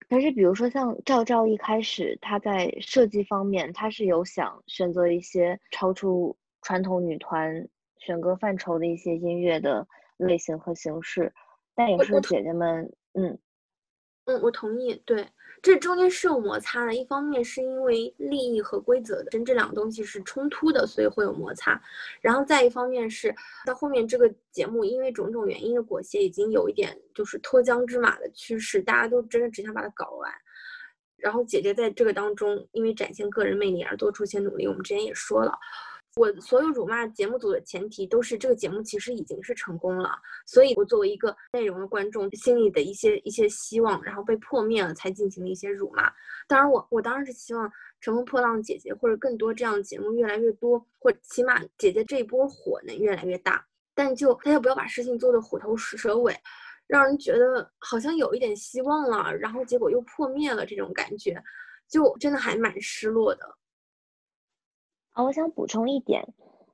[0.09, 9.85] 可是，比如说像赵照一开始，她在设计方面，她是有想选择一些超出传统女团选歌范畴的一些音乐的
[10.17, 11.33] 类型和形式，
[11.75, 13.37] 但也是姐姐们，嗯，
[14.25, 14.95] 嗯，我同意。
[15.05, 15.27] 对，
[15.61, 16.93] 这中间是有摩擦的。
[16.93, 21.81] 一方面是因为利益和规则的，真这两个东西是冲突的，所以会有摩擦。
[22.21, 23.33] 然后再一方面是
[23.65, 30.31] 到后面这个节目因为种种原因的裹挟，已经有一点就是脱缰之马的趋势，大家都真的只想把它搞完。
[31.17, 34.67] 然后姐姐在这个当中，因为展现个人魅力而多出些努力。
[34.67, 35.57] 我们之前也说了，
[36.17, 46.11] 我所有辱骂节目组的前提都是这个节目其实已经是成功了，所以我作为一个内容的观众，心里的一些一些希望，然后被破灭了，才进行了一些辱骂。
[46.47, 47.69] 当然我，我当然是希望
[48.01, 53.63] 《乘风破浪》姐姐或者更多这样的节目越来越多，或起码姐姐这一波火能越来越大。
[53.93, 56.35] 但就大家不要把事情做得虎头蛇尾，
[56.87, 61.39] 让人觉得好像有一点希望了，然后结果又破灭了，这种感觉，
[61.87, 63.57] 就真的还蛮失落的。
[65.17, 66.23] 啊，我想补充一点，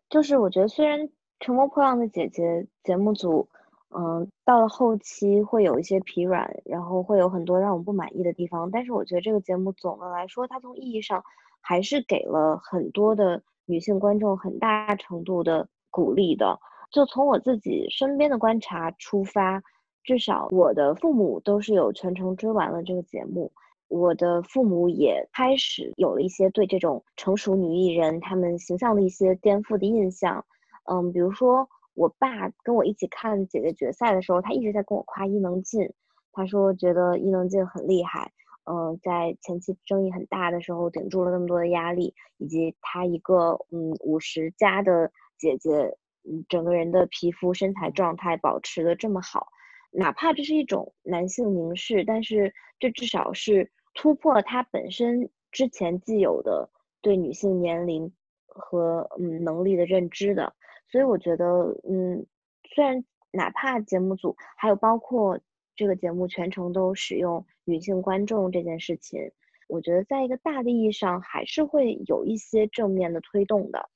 [0.09, 0.99] 就是我觉得虽然
[1.39, 2.43] 《乘风破浪的姐姐》
[2.83, 3.47] 节目组，
[3.95, 11.23] 嗯，到了后期会有一些疲软，然后会有很多让我们不满意的地方，但是我觉得这个节目总的来说，它从意义上
[11.61, 16.59] 还是给了很多的女性观众很大程度的鼓励的。
[16.91, 19.63] 就从我自己身边的观察出发，
[20.03, 23.53] 至少我的父母都是有全程追完了这个节目。
[23.93, 30.43] 我的父母也开始有了一些对这种成熟女艺人她们形象的一些颠覆的印象，
[30.91, 35.93] 嗯，比如说我爸跟我一起看姐姐决赛的时候，他一直在跟我夸伊能静，
[36.31, 38.31] 他说觉得伊能静很厉害，
[38.65, 45.95] 嗯，在前期争议很大的时候顶住了那么多的压力，以及她一个嗯五十加的姐姐，
[46.27, 49.49] 嗯，整个人的皮肤身材状态保持的这么好。
[49.91, 56.69] 哪怕这是一种男性凝视，但是这至少是突破了他本身之前既有的
[57.01, 58.11] 对女性年龄
[58.45, 60.53] 和嗯能力的认知的。
[60.89, 61.45] 所以我觉得，
[61.89, 62.25] 嗯，
[62.73, 65.39] 虽然哪怕节目组还有包括
[65.75, 69.31] 这个节目全程都使用女性观众这件事情，
[69.67, 73.89] 我觉得在一个大的意义上还是会有一些正面的推动的。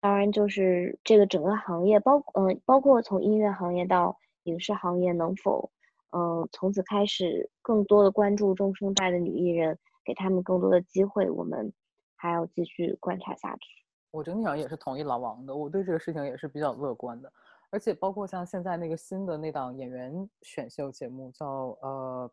[0.00, 4.18] 当然，就是这个整个行业，包嗯，包括从音乐行业到。
[4.44, 5.70] 影视行业能否，
[6.16, 11.72] 嗯，从此开始更多的关注中生代的女艺人，给他们更多的机会，我们
[12.14, 13.62] 还要继续观察下去。
[14.12, 17.32] 我整体上也是同意老王的，我对这个事情也是比较乐观的，
[17.70, 21.46] 而且包括像现在那个新的那档演员选秀节目，叫
[21.82, 22.30] 呃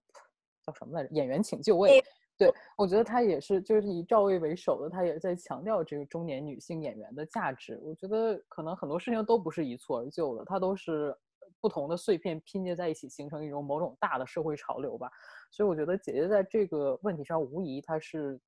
[0.63, 1.09] 叫什么来着？
[1.15, 1.99] 演员请就位。
[2.37, 7.79] 对，我觉得他也是，就是以赵薇为首的，他也在强调这个中年女性演员的价值。
[7.81, 11.17] 我觉得可能很多事情都不是一蹴而就的，它都是。
[11.59, 15.09] 不同的碎片拼接在一起，形成一种某种大的社会潮流吧。
[15.51, 18.39] 所以我觉得姐姐在这个问题上，无疑她是，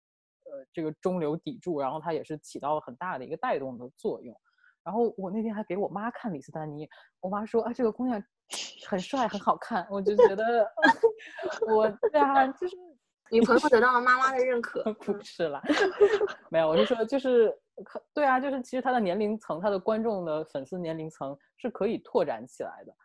[0.46, 4.36] 呃，这个中流砥柱，然后她也是起到了很大的一个带动的作用。
[4.84, 6.89] 然后我那天还给我妈看李斯丹妮，
[7.20, 8.24] 我妈说啊，这个姑娘
[8.88, 9.88] 很帅，很好看。
[9.89, 10.68] 我就觉得，
[11.68, 12.76] 我对啊，就是
[13.32, 15.62] 女朋友得到了妈妈的认可，不是啦，
[16.50, 17.56] 没有，我是说就是。
[17.84, 22.95] 可对啊，就是其实他的年龄层，他的观众的粉丝年龄层是可以拓展起来的，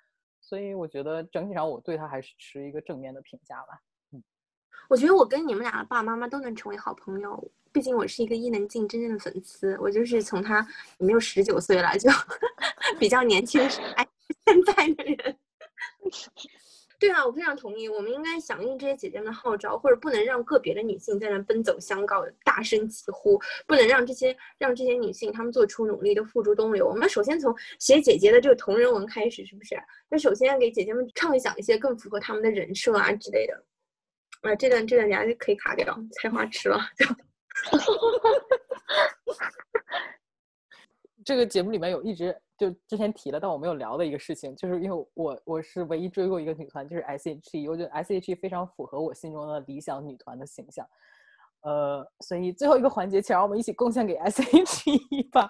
[0.40, 3.80] 所以我觉得整体上我对他还是持一个正面的评价吧。
[4.12, 4.22] 嗯，
[4.88, 10.66] 我觉得我跟你们俩的爸爸妈妈都能成为好朋友，毕竟我是一个伊能静真正的粉丝，我就是从他
[10.98, 12.10] 没有十九岁了就
[12.98, 14.06] 比较年轻的时候爱
[14.44, 15.38] 现在的人。
[16.98, 17.88] 对啊，我非常同意。
[17.88, 26.88] 我们应该响应这些姐姐们的号召，或者不能让个别的女性在那奔走相告、大声疾呼，不能让这些让这些女性她们做出努力的付诸东流。
[26.88, 29.76] 我们首先从写姐姐的这个同人文开始，是不是？
[30.08, 33.54] 那首先给姐姐们畅想一些更符合她们的人设啊之类的。
[34.40, 36.80] 啊，这段这段家就可以卡掉，菜花吃了。
[41.28, 42.34] 这个节目里面有一直。
[42.56, 50.84] 就之前提了，但我没有聊的一个事情，就是因为我我是唯一追过一个女团，就是 S.H.E，我觉得 S.H.E 非常符合我心中的理想女团的形象，
[51.60, 55.48] 呃，所以最后一个环节，请让我们一起贡献给 S.H.E 吧。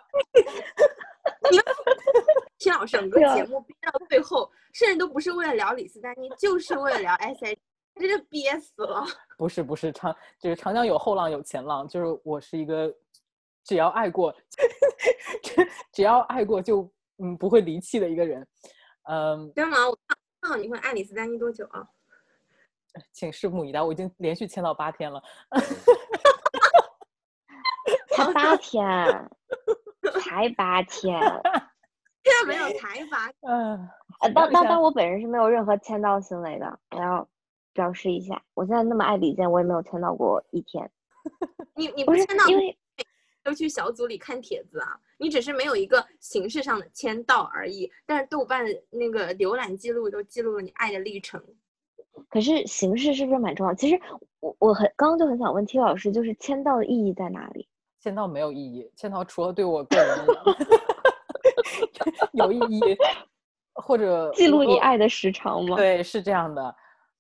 [2.59, 7.59] 听老师，整个节目憋到最后，甚至都不是为了聊李斯丹妮，就是为了聊 S.H.E，
[7.95, 9.03] 真是憋死了。
[9.39, 12.95] 不是不是长，就是长江有后浪有前浪，就是我是一个。
[13.65, 14.35] 只要爱过，
[15.65, 18.47] 只只要爱过就嗯不会离弃的一个人。
[19.05, 19.89] 嗯，真的吗？
[19.89, 21.87] 我看好你会爱李斯丹妮多久啊？
[23.13, 23.81] 请拭目以待。
[23.81, 25.23] 我已经连续签到八天了。
[28.11, 28.85] 才八天，
[30.21, 31.19] 才八天。
[32.25, 33.31] 现在没有才八。
[33.43, 33.89] 嗯，
[34.21, 37.27] 呃，当当当，我本人是没有任何签到行为的，我要
[37.73, 38.43] 表示一下。
[38.55, 40.91] 我现在那么爱李健，我也没有签到过一天。
[41.75, 42.77] 你你不是签到，因为
[43.49, 47.91] 都去小组里看帖子啊，你只是没有一个形式上的签到而已。
[48.05, 51.43] 但是豆瓣那个浏览记录都记录了你爱的历程。
[52.29, 53.73] 可是形式是不是蛮重要？
[53.73, 53.99] 其实
[54.41, 57.67] 我我很刚刚就很想问 T 老师，就是签到的意义在哪里？
[58.01, 60.27] 签到没有意义，签到除了对我个人
[62.35, 62.81] 有意义，
[63.73, 65.75] 或者记录你爱的时长吗？
[65.77, 66.77] 对，是这样的。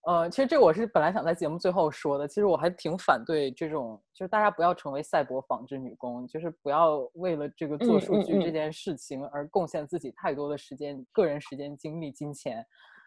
[0.08, 2.26] 呃，其实这我是本来想在节目最后说的。
[2.26, 12.64] 其实我还挺反对这种，就是大家不要成为赛博纺织女工，就是不要为了这个做数据这嗯件事情而贡献自己太多的时间、个人时间、精力、金钱。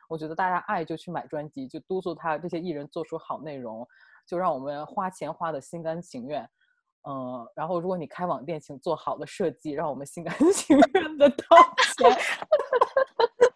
[0.07, 3.83] 我觉得大家爱就去买专辑，就督促他这些艺人做出好内容，
[4.27, 6.47] 就让我们花钱花的心甘情愿。
[7.09, 11.55] 嗯，然后如果你开网店，请做好的设计，让我们心甘 情愿的掏
[11.97, 12.15] 钱。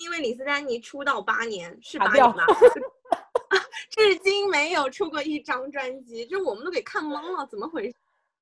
[0.00, 2.44] 因为李斯丹妮出道八年，是八年 吧？
[3.90, 7.94] 至今没有出过一张专辑，就我们都给看懵了，怎么回事？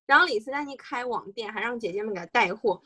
[0.05, 2.81] 然后李斯丹妮开网店，还让姐姐们给她带货。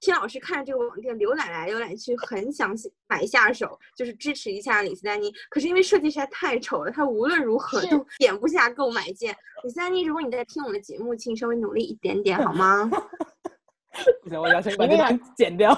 [0.00, 2.74] 听老师看着这个网店浏览来浏览去，很想
[3.08, 5.32] 买下手，就是支持一下李斯丹妮。
[5.50, 9.36] 可是因为设计实在太丑了，她无论如何都点不下购买键。
[9.64, 12.88] 李斯丹妮，如果你在听我们的节目，请稍微努力一点点好吗？
[14.22, 15.76] 不行，我要求你把这段剪掉。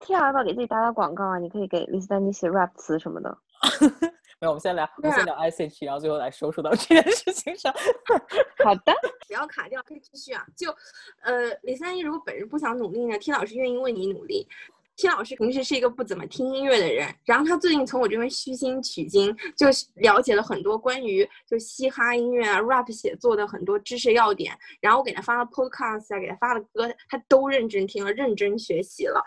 [0.00, 1.38] T 老要不要给自己打打广告啊？
[1.38, 3.38] 你可以给李斯丹妮写 rap 词什么的。
[4.40, 7.70] 没有，我们先聊，我们先聊 ICT，然后最后来收束到这件事情上。
[8.64, 8.94] 好的，
[9.28, 10.42] 不要卡掉，可以继续啊。
[10.56, 10.74] 就，
[11.22, 14.48] 呃，李三一如果本人不想努力呢，T 老师愿意为你努力。
[14.96, 29.22] T 老师平时是一个不怎么听音乐的人，然后他最近从我这边虚心取经，就了解了很多关于就嘻哈音乐啊、rap 写作的很多知识要点，然后我给他发了 podcast 啊，给他发了歌，他都认真听了，认真学习了。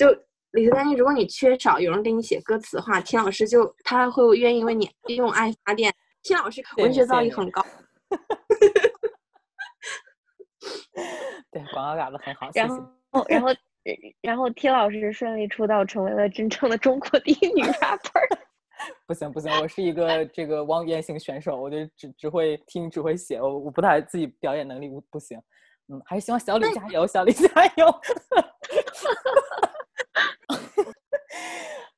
[0.00, 0.08] 就
[0.52, 5.94] 李斯丹妮，如果你缺少有人给你写歌词的话田老师就他会愿意为你用爱发电。
[6.22, 7.62] 田老师谢文学造诣很高。
[11.52, 12.76] 对，广告打的很好，然后。
[13.28, 13.48] 然后
[14.22, 18.38] 然后 T 老师顺利出道，成为了真正的中国第一女 rapper。
[19.04, 25.36] 不行不行，我是一个这个王语嫣型选手，我就只只会听只会写，我我不太自己表演能力不不行。
[25.88, 27.86] 嗯，还是希望小李加油，小李加油。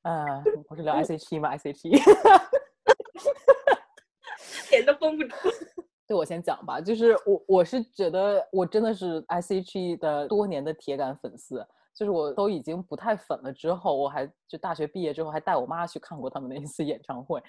[0.03, 1.91] 啊， 我是聊 SHE 吗？SHE。
[4.71, 5.35] 脸 都绷不住。
[6.07, 17.43] 对我先讲吧，就是我我是觉得我真的是 S.H.E 的多年的铁杆粉丝，就是我都已经不太粉了之后，我还就大学毕业之后还带我妈去看过他们的一次演唱会，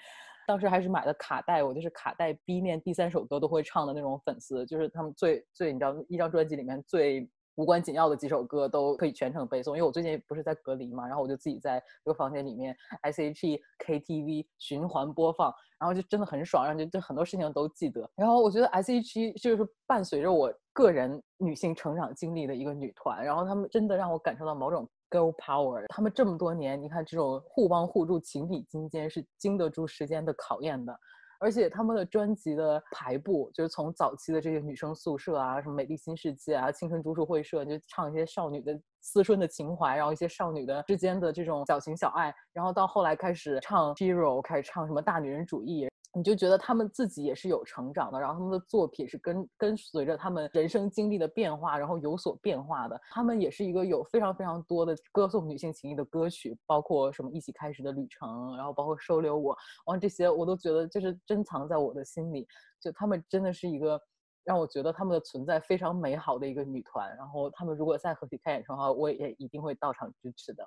[0.46, 18.08] 当时还是买的卡带，我就是卡带 B 面第三首歌都会唱的那种粉丝，就是他们最最你知道一张专辑里面最无关紧要的几首歌都可以全程背诵，因为我最近不是在隔离嘛，然后我就自己在一个房间里面 S.H.E KTV 循环播放，然后就真的很爽，然后就就很多事情都记得。
[18.16, 25.84] 然后我觉得 S.H.E 就是伴随着我个人女性成长经历的一个女团，然后她们真的让我感受到某种 girl power。
[25.88, 30.98] 他们这么多年，你看这种互帮互助、情比金坚，是经得住时间的考验的。
[31.44, 45.86] 而且他们的专辑的排布，就是从早期的这些女生宿舍啊，什么美丽新世界啊、青春读书会社，就唱一些少女的思春的情怀，然后一些少女的之间的这种小情小爱，然后到后来开始唱 hero，开始唱什么大女人主义，
[46.16, 53.00] 你就觉得他们自己也是有成长的，然后他们的作品是跟跟随着他们人生经历的变化，然后有所变化的。
[53.10, 59.56] 他们也是一个有非常非常多的歌颂女性情谊的歌曲，包括什么一起开始的旅程，然后包括收留我，
[59.86, 62.46] 完这些我都觉得就是珍藏在我的心里。
[62.80, 64.00] 就他们真的是一个
[64.44, 67.08] 让我觉得他们的存在非常美好的一个女团。
[67.16, 70.64] 然后他们如果在合体开演唱会，我也一定会到场支持的。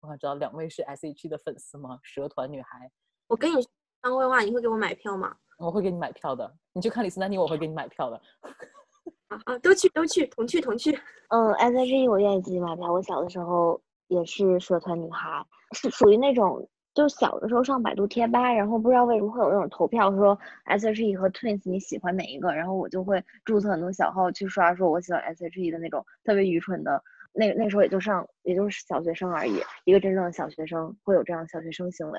[0.00, 1.98] 我想知道两位是 S.H.E 的粉丝吗？
[2.02, 2.90] 蛇团女孩。
[3.28, 3.62] 我跟你
[4.02, 5.34] 说当规划，你会给我买票吗？
[5.58, 6.50] 我会给你买票的。
[6.72, 8.20] 你去看李斯丹妮，我会给你买票的。
[9.28, 10.98] 啊啊，都去都去，同去同去。
[11.28, 12.90] 嗯，S.H.E 我愿意自己买票。
[12.92, 27.00] 我小的时候也是社团女孩，是属于那种就小的时候上百度贴吧，然后不知道为什么会有那种投票说 S.H.E 和 Twins 你喜欢哪一个，然后我就会注册很多小号去刷，说我喜欢 S.H.E 的那种特别愚蠢的。
[27.32, 32.18] 那那时候也就上也就是小学生而已，一个真正的小学生会有这样的小学生行为。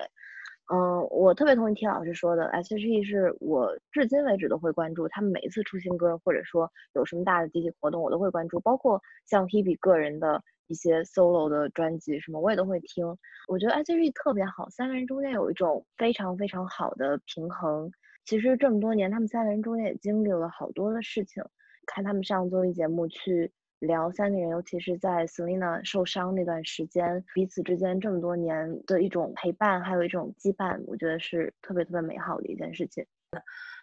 [0.74, 13.06] 嗯，我特别同意 T 老师说的，S.H.E 是我至今为止都会关注，他们每一次出新歌，或者说有什么大的集体活动，我都会关注，包括像 Hebe 个人的一些 solo 的专辑什么，我也都会听。
[13.50, 17.92] 我觉得 S.H.E 特别好，三个人中间有一种非常非常好的平衡。
[18.24, 21.44] 其实这么多年，他们三个人中间也经历了好多的事情，
[21.86, 23.52] 看他们上综艺节目去。
[23.82, 33.04] 聊三个人，尤其是在 Selina 受伤那段时间，彼此之间这么多年的一种陪伴，还有一种羁绊，我觉得是特别特别美好的一件事情。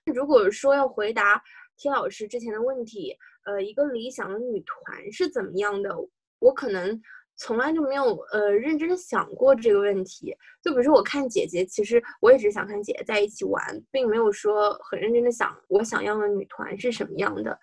[0.04, 1.42] 如果说要回答
[1.76, 5.92] T 老师之前的问题，呃，一个理想的女团是怎么样的？
[6.38, 7.02] 我可能
[7.34, 10.32] 从来就没有呃认真的想过这个问题。
[10.62, 13.60] 就比如说我看姐姐，其实我也只想看姐姐在一起玩，
[13.90, 17.58] 并没有说很认真的想我想要的女团是什么样的。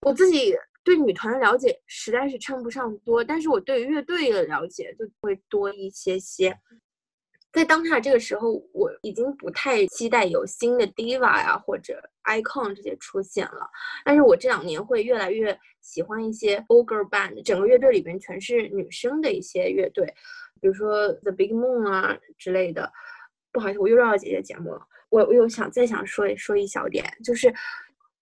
[0.00, 0.56] 我自己。
[0.86, 6.56] 对女团的了解实在是称不上多，但是我对乐队的了解就会多一些些。
[7.52, 13.68] 在当下这个时候，我已经不太期待有新的 diva 呀或者 icon 这些出现了。
[14.04, 20.06] 但是我这两年会越来越喜欢一些 o g r e band，整个乐队里边全是女生的一些乐队，
[20.60, 22.92] 比如说 The Big Moon 啊之类的。
[23.50, 24.86] 不好意思，我又绕到姐姐节目了。
[25.08, 27.52] 我我又想再想说说一小点，就是。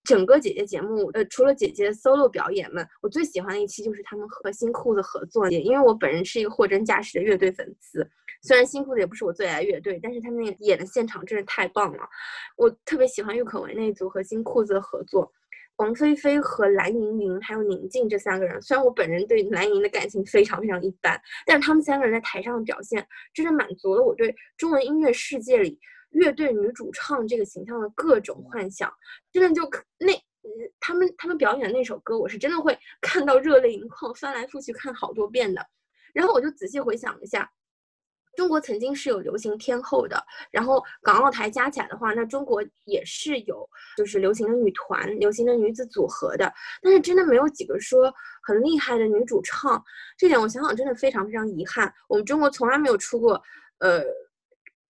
[0.04, 5.50] 整个姐姐节目，呃，除了姐姐 solo 表演们，我最喜欢的一期就是他们和新裤子合作。
[5.50, 8.06] 也因为我本人是一个货真价实的乐队粉丝，
[8.42, 12.06] 虽然新裤子也不是我最爱乐队，但是他们演的现场真是太棒了。
[12.58, 15.32] 我特别喜欢郁可唯那一组和新裤子的合作，
[15.76, 18.60] 王菲菲和蓝盈莹还有宁静这三个人。
[18.60, 25.80] 虽然我本人对蓝盈莹的感情非常非常一般，但是他们三个人在台上的表现，真的满足了我对中文音乐世界里。
[26.14, 28.92] 乐队女主唱这个形象的各种幻想，
[29.32, 29.68] 真的就
[29.98, 30.12] 那
[30.78, 35.64] 他们他们表演的那首歌，我是真的会 看到热泪盈眶，翻来覆去看好多遍的。
[36.12, 37.50] 然后我就仔细回想一下，
[38.36, 40.22] 中国曾经是有流行天后的，
[40.52, 48.12] 然后港澳台加起来的话，那中国也是有就是流行的女团、流行的女子组合的，但是真的没有几个说
[48.42, 49.82] 很厉害的女主唱。
[50.16, 53.42] 这点我想想真的非常非常遗憾，我们中国从来没有出过
[53.78, 54.04] 呃。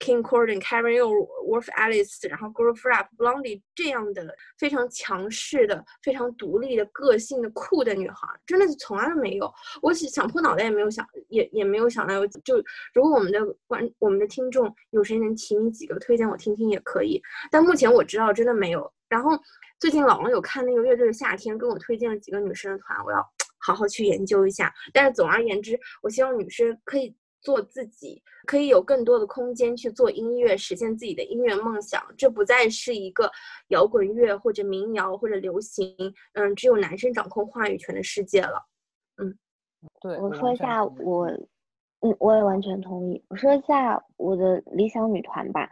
[0.01, 1.11] King Corden、Karen O、
[1.47, 9.51] Wolf Alice，然后 Girl Frap、Blondie 这样的非常强势的、非常独立的个性的酷的女孩，真的是从来都没有。
[9.81, 12.27] 我想破脑袋也没有想，也也没有想到有。
[12.27, 12.57] 就
[12.93, 17.23] 如果我们的观、我们的听众有谁能提名几个推荐我听听也可以。
[17.51, 18.93] 但目前我知道真的没有。
[19.09, 19.31] 然后
[19.79, 23.25] 最近老王有看那个乐队的夏天，跟我推荐了几个女生的团，我要
[23.59, 24.75] 好好去研究一下。
[24.93, 27.15] 但是总而言之，我希望女生可以。
[27.45, 32.03] 做自己，可以有更多的空间去做音乐，实现自己的音乐梦想。
[32.16, 33.31] 这不再是一个
[33.69, 35.95] 摇滚乐或者民谣或者流行，
[36.33, 38.66] 嗯，只有男生掌控话语权的世界了。
[39.19, 39.39] 嗯，
[40.01, 40.19] 对。
[40.19, 41.27] 我说一下我，
[42.01, 43.23] 嗯，我也完全同意。
[43.29, 45.69] 我说一下我的理想女团吧，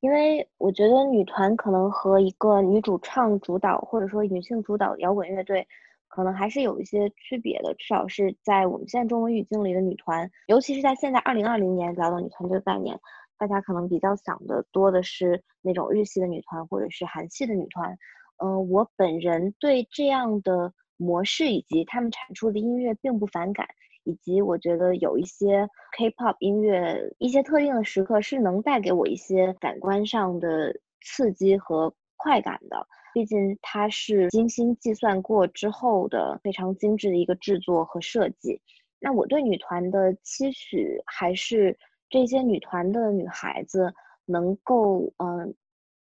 [0.00, 5.64] 因为我觉得女团可能和一个女主唱主导或者说女性主导摇滚乐队。
[6.14, 13.00] 可能还是有一些区别的，至少是在我们现在中文语境里的女团，尤其是在现在二零二零年聊到女团这个概念，
[13.38, 17.96] 大家可能比较想的多的是那种日系的女团或者是韩系的女团。
[18.44, 23.66] 嗯，我本人对这样的模式以及他们产出的音乐并不反感，
[24.04, 25.66] 以及我觉得有一些
[25.96, 32.86] K-pop 音乐，一些特定的时刻是能带给我一些感官上的刺激和快感的。
[33.12, 38.60] 毕竟它是精心计算过之后的非常精致的一个制作和设计。
[38.98, 41.78] 那我对女团的期许还是
[42.08, 43.92] 这些女团的女孩子
[44.24, 45.54] 能够嗯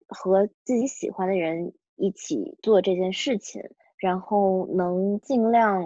[0.07, 3.61] 和自己喜欢的人一起做这件事情，
[3.97, 5.83] 然后能尽量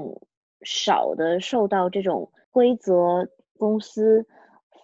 [0.62, 4.26] 少的受到这种规则、公司、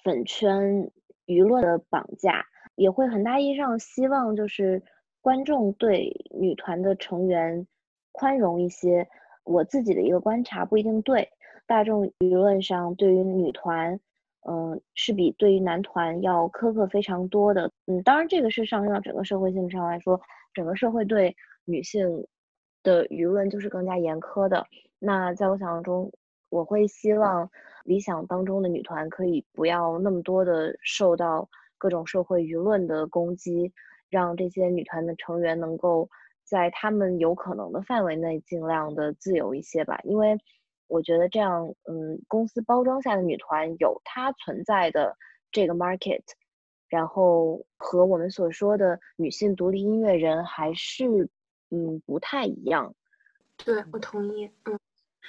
[0.03, 0.89] 粉圈、
[1.25, 2.45] 舆论的绑架，
[2.75, 4.81] 也会很大意义上希望就是。
[5.21, 7.67] 观众对女团的成员
[8.11, 9.07] 宽容一些，
[9.43, 11.29] 我自己的一个观察不一定对。
[11.67, 13.99] 大众舆论上对于女团，
[14.47, 17.69] 嗯，是比对于男团要苛刻非常多的。
[17.85, 20.19] 嗯，当然这个是上升到整个社会性上来说，
[20.53, 21.35] 整个社会对
[21.65, 22.25] 女性
[22.81, 24.65] 的舆论就是更加严苛的。
[24.97, 26.11] 那在我想象中，
[26.49, 27.47] 我会希望
[27.83, 31.47] 理想当中的女团可以不要那么多的受到
[31.77, 33.71] 各种社会舆论的攻击。
[34.10, 36.10] 让这些女团的成员能够
[36.44, 40.36] 在他们有可能的范围内尽量的自由一些吧，因为
[40.88, 45.15] 我觉得这样，嗯，公司包装下的女团有它存在的
[45.52, 46.23] 这个 market，
[46.88, 51.06] 然后和我们所说的女性独立音乐人还是，
[51.69, 52.91] 嗯，不太一样。
[53.64, 54.49] 对，我同意。
[54.65, 54.80] 嗯，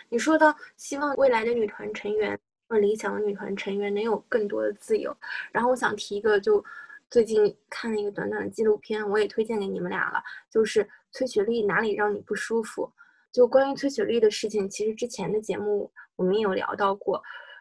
[0.08, 5.14] 你说到希望未来的女团成员或理想的女团成员能有更多的自由，
[5.52, 6.64] 然后我想提一个就。
[7.10, 12.90] 最近看了一个短短的纪录片，我也推荐给你们俩了，就是崔雪莉哪里让你不舒服？
[13.32, 17.20] 就关于崔雪莉的事情，其实之前的节目我们也有聊到过。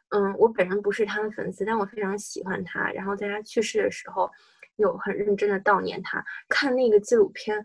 [0.10, 2.92] 嗯，我本人不是她的粉丝，但我非常喜欢她。
[2.92, 4.30] 然后在她去世的时候，
[4.78, 6.24] 有很认真的悼念她。
[6.48, 7.64] 看那个纪录片，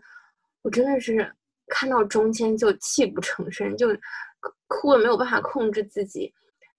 [0.63, 1.31] 我真的是
[1.67, 3.87] 看到中间就泣不成声，就
[4.67, 6.31] 哭的没有办法控制自己。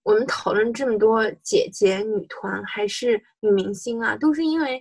[0.07, 4.81] 我们讨论这么多姐姐、女团还是女明星啊，都是因为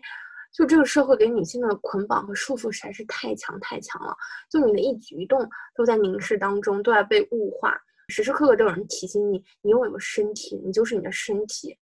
[0.53, 4.15] 就这个社会给女性的捆绑和束缚实在是太强太强了。
[4.51, 7.75] 就你的一举一动都在凝视当中，都在被物化。
[8.09, 11.75] 时时刻刻都有人提醒你，你拥有身体，你就是你的身体，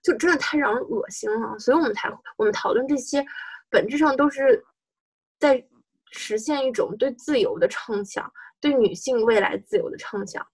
[0.00, 1.58] 就真的太让人恶心了。
[1.58, 3.26] 所以我们才我们讨论这些，
[3.68, 4.64] 本质上都是
[5.40, 5.60] 在
[6.12, 10.46] 实现一种对自由的畅想，对女性未来自由的畅想。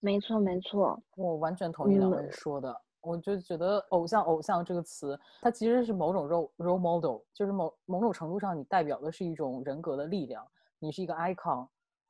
[0.00, 2.74] 嗯，没错没错，我完全同意两位说的。
[3.02, 10.46] 我就觉得“偶像”“偶像”这个词，它其实是某种 role role model，就是某某种程度上，你代表的是一种人格的力量，
[10.78, 11.66] 你是一个 icon。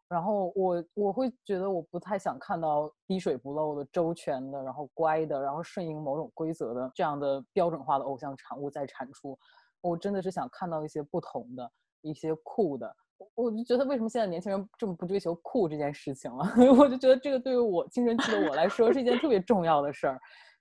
[0.08, 9.38] 然后我我会觉得我不太想看到滴水不漏的、周全的，然后乖的，然后顺应某种规则的这样的标准化的偶像产物在产出。
[9.80, 12.92] 我真的是想看到一些不同的、一些酷的。
[13.34, 16.44] 我就觉得为什么现在年轻人这么不追求酷这件事情了？
[16.78, 20.20] 我就觉得这个对于我青春期的我来说是一件特别重要的事儿。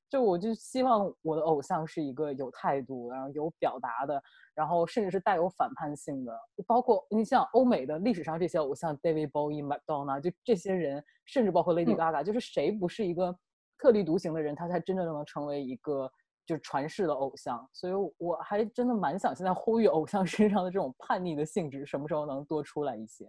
[0.10, 4.22] 就我就希望我的偶像是一个有态度，然后有表达的。
[4.56, 6.38] 然后甚至是带有反叛性的，
[6.68, 13.34] 包括你像欧美的历史上这些偶像，David Bowie、Madonna，就这些人，甚至包括 Lady Gaga，就是谁不是一个
[13.78, 16.12] 特立独行的人，他才真正能成为一个
[16.50, 17.70] 就是传世的偶像。
[17.72, 23.26] 所以我还真的蛮想现在呼吁偶像身上的这种叛逆的性质什么时候能多出来一些。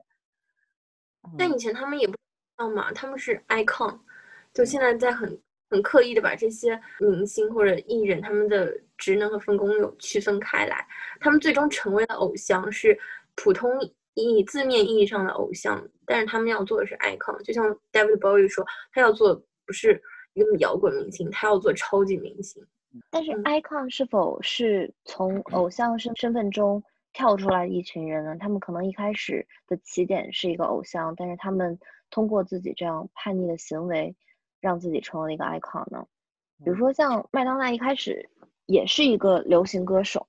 [1.37, 3.99] 但以前他们也不一样嘛，他们是 icon，
[4.55, 5.41] 就现在在很。
[5.73, 10.85] 很刻意的把这些明星或者艺人他们的职能和分工有区分开来，
[11.21, 12.99] 他们最终成为了偶像是
[13.37, 13.71] 普通
[14.15, 19.33] 意义字面意义上的偶像，但是他们要做的是 icon，就像 David Bowie 说，他要做
[19.65, 20.03] 不是
[20.33, 22.61] 一个摇滚明星，他要做超级明星。
[23.11, 28.37] 但是 icon 是否是从偶像身身份中跳出来的一群人呢？
[28.39, 31.79] 他们可能一开始的起点是一个偶像，但是他们
[32.11, 34.15] 通过自己这样叛逆的行为。
[34.63, 36.07] 让自己成为一个 icon 呢？
[36.63, 38.29] 比如说像麦当娜一开始
[38.67, 40.27] 也是一个流行歌手，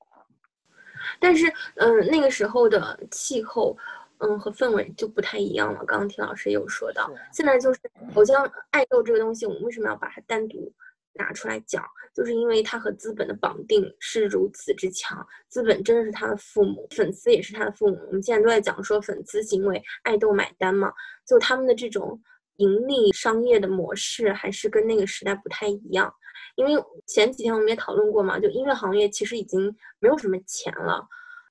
[1.20, 3.78] 但是嗯，那个时候的气候
[4.20, 5.84] 嗯和氛围就不太一样了。
[5.84, 7.82] 刚刚听老师也有说到，现在就是
[8.16, 10.72] 偶像爱豆这个东西，我们为什么要把它单独
[11.14, 11.84] 拿出来讲？
[12.14, 17.98] 就是因为他和资本的绑定是如此之强，资本真的是他的父母，粉丝也是他的父母。
[18.08, 20.92] 我们现在都在讲说粉丝行为，爱豆买单嘛，
[21.26, 22.22] 就他们的这种。
[22.58, 26.14] 盈利商业的模式还是跟那个时代不太一样，
[26.56, 26.74] 因为
[27.08, 31.04] 前几天我们也讨论过嘛，就音乐行业其实已经没有什么钱了，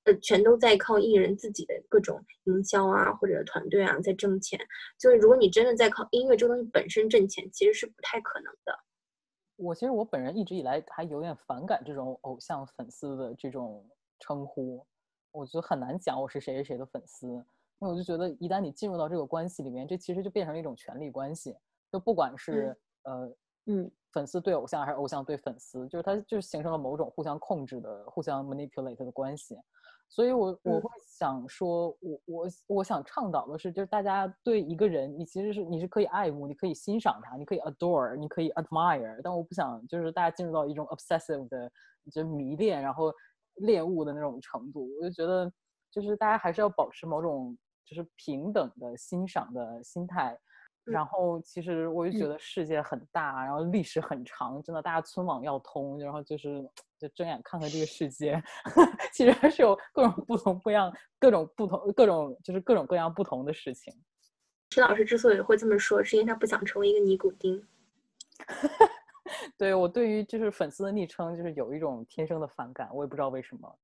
[0.05, 4.57] 呃，全都在靠艺人自己的各种营销啊或者团队啊在挣钱。
[4.97, 8.73] 就是如果你真的在靠音乐这个东西本身挣钱，其实是不太可能的。
[9.61, 13.87] 我其实我本人一直以来还有点反感这种偶像粉丝的这种
[14.19, 14.83] 称呼，
[15.31, 17.27] 我觉得很难讲我是谁谁谁的粉丝。
[17.27, 21.55] 因为我就觉得，一旦你进入到这个关系里面，这其实就变成了一种权力关系。
[21.91, 23.31] 就不管是呃，
[23.65, 29.55] 嗯，粉丝对偶像，还是偶像对粉丝，就是它就是形成了某种互相控制的、互相 manipulate 的关系。
[30.11, 41.71] 所以，我我会想说，我我我想倡导的是，就是大家对一个人，你其实是你是可以爱慕，你可以欣赏他，你可以 adore，你可以 admire，但我不想就是大家进入到一种 obsessive 的
[42.11, 43.11] 就迷恋，然后
[43.55, 44.87] 恋物的那种程度。
[44.99, 45.51] 我就觉得，
[45.89, 47.57] 就是大家还是要保持某种。
[47.83, 50.37] 就是平等的欣赏的心态，
[50.83, 56.67] 然后其实我就觉得世界很大，然后历史很长，真的大家村网要通，然后就是
[56.97, 58.41] 就睁眼看看这个世界，
[59.13, 63.93] 其实还是有各种不同不一样、各种不同、各种就是各种各样不同的事情。
[64.71, 67.65] 徐老师之所以会这么说，是因为他不想成为一个尼古丁。
[69.57, 73.79] 对我对于就是粉丝的昵称，就是有一种天生的反感，我也不知道为什么。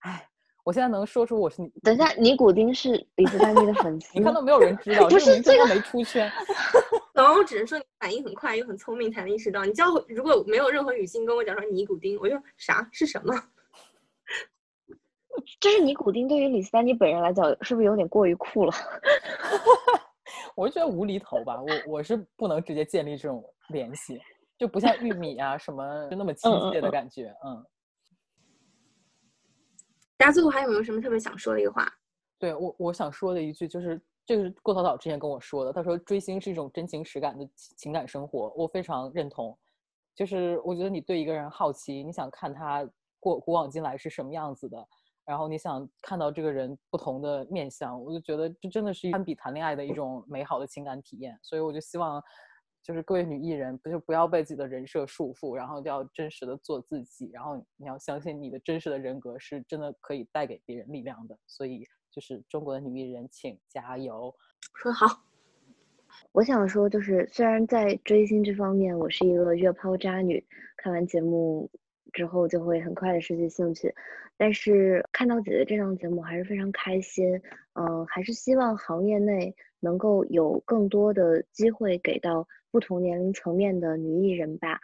[0.00, 0.28] 哎。
[0.64, 1.68] 我现在能说出我是你。
[1.82, 4.10] 等一下，尼古丁是李斯丹妮的粉 丝。
[4.18, 6.30] 你看到没有人知道， 不是这个没出圈。
[7.14, 9.64] 然后我只能说你反应很快又很聪明，才能意识到。
[9.64, 13.34] 你叫如果没有任何语境跟我讲说尼古丁，我就啥是什么？
[15.60, 18.72] 这是尼古丁对于李斯丹妮本人来讲，是不是有点过于酷了？
[20.56, 21.60] 我就觉得无厘头吧。
[21.60, 24.18] 我我是不能直接建立这种联系，
[24.56, 27.34] 就不像玉米啊什么就那么亲切的感觉。
[27.44, 27.64] 嗯。
[30.24, 31.86] 大家最后还有没有什么特别想说的一个话？
[32.38, 35.70] 对我，我想说的一句就是，这个是郭涛导之前跟我说的。
[35.70, 37.46] 他说追星是一种真情实感的
[37.76, 39.54] 情感生活，我非常认同。
[40.14, 42.88] 就是我觉得你对一个人好奇，你想看他
[43.20, 44.88] 过古往今来是什么样子的，
[45.26, 51.38] 然后你想看到这个人不同的面相，我就觉得这真的是堪比谈恋爱的一种美好的情感体验。
[51.42, 52.22] 所以我就希望，
[52.84, 61.36] 就是各位女艺人，不就不要被自己的人设束缚，然后就要真实的做自己，然后你要相信你的真实的人格是真的可以带给别人力量的。
[61.46, 64.34] 所以，就是中国的女艺人，请加油！
[64.76, 65.06] 说好。
[66.32, 70.44] 我想说，就是虽然在追星这方面，我是一个月抛渣女，
[70.76, 71.70] 看完节目
[72.12, 73.92] 之后就会很快的失去兴趣，
[74.36, 77.40] 但是看到姐姐这档节目还是非常开心。
[77.72, 79.52] 嗯，还是希望行业内
[79.84, 84.80] 能够有更多的机会给到不同年龄层面的女艺人吧。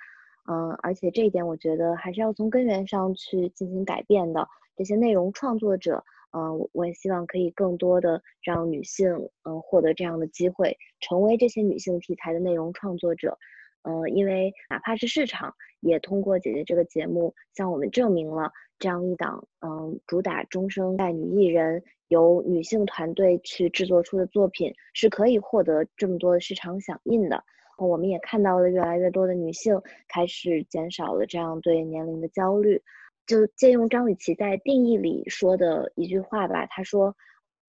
[0.47, 4.47] 嗯，而且这一点我觉得还是要从根源上去进行改变的。
[4.77, 6.05] 这些内容创作者。
[6.33, 13.37] 嗯，我也希望可以更多的让女性嗯获得这样的机会，成为这些女性题材的内容创作者。
[13.83, 27.43] 嗯，因为哪怕是市场也通过姐姐这个节目向我们证明了，这样一档嗯主打中生代女艺人，由女性团队去制作出的作品是可以获得这么多的市场响应的。
[27.79, 32.83] 我们也看到了越来越多的女性开始减少了这样对年龄的焦虑。
[33.27, 37.15] 就借用张雨绮在定义里说的一句话吧，她说：“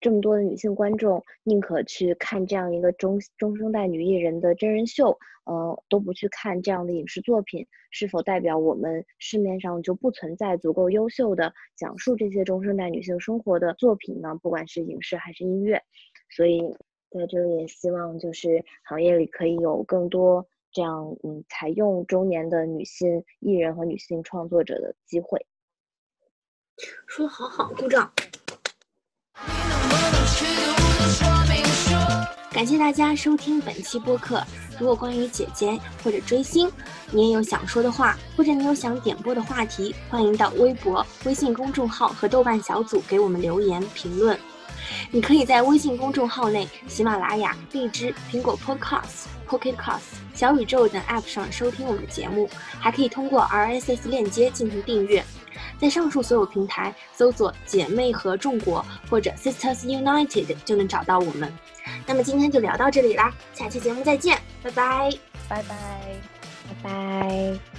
[0.01, 14.35] 这么多的女性观众宁可去看这样一个中中生代女艺人的真人秀，呃，都不去看这样的影视作品，是否代表我们市面上就不存在足够优秀的讲述这些中生代女性生活的作品呢？
[14.41, 15.83] 不管是影视还是音乐，
[16.35, 16.75] 所以
[17.11, 25.45] 在这里也希望就是行业里可以有更多这样嗯采用中年的女性艺人和女性创作者的机会。”
[27.05, 28.11] 说的好好，鼓掌！
[32.51, 34.43] 感谢大家收听本期播客。
[34.79, 36.71] 如果关于姐姐或者追星，
[37.09, 44.37] 你也有想说的话，或者你有想点播的话题，欢迎到微博、微信公众号和豆瓣小组给我们留言评论。
[45.09, 49.99] 你可以在微信公众号内、喜马拉雅、荔枝、苹果 Podcast、Pocket Cast、
[50.35, 52.49] 小宇宙等 App 上收听我们的节目，
[52.79, 55.23] 还可以通过 RSS 链接进行订阅。
[55.79, 61.51] 在上述所有平台搜索“姐妹合众国”或者 “Sisters United” 就能找到我们。
[62.05, 65.11] 那么今天就聊到这里啦，下期节目再见，拜拜，
[65.49, 65.75] 拜拜，
[66.67, 67.70] 拜拜。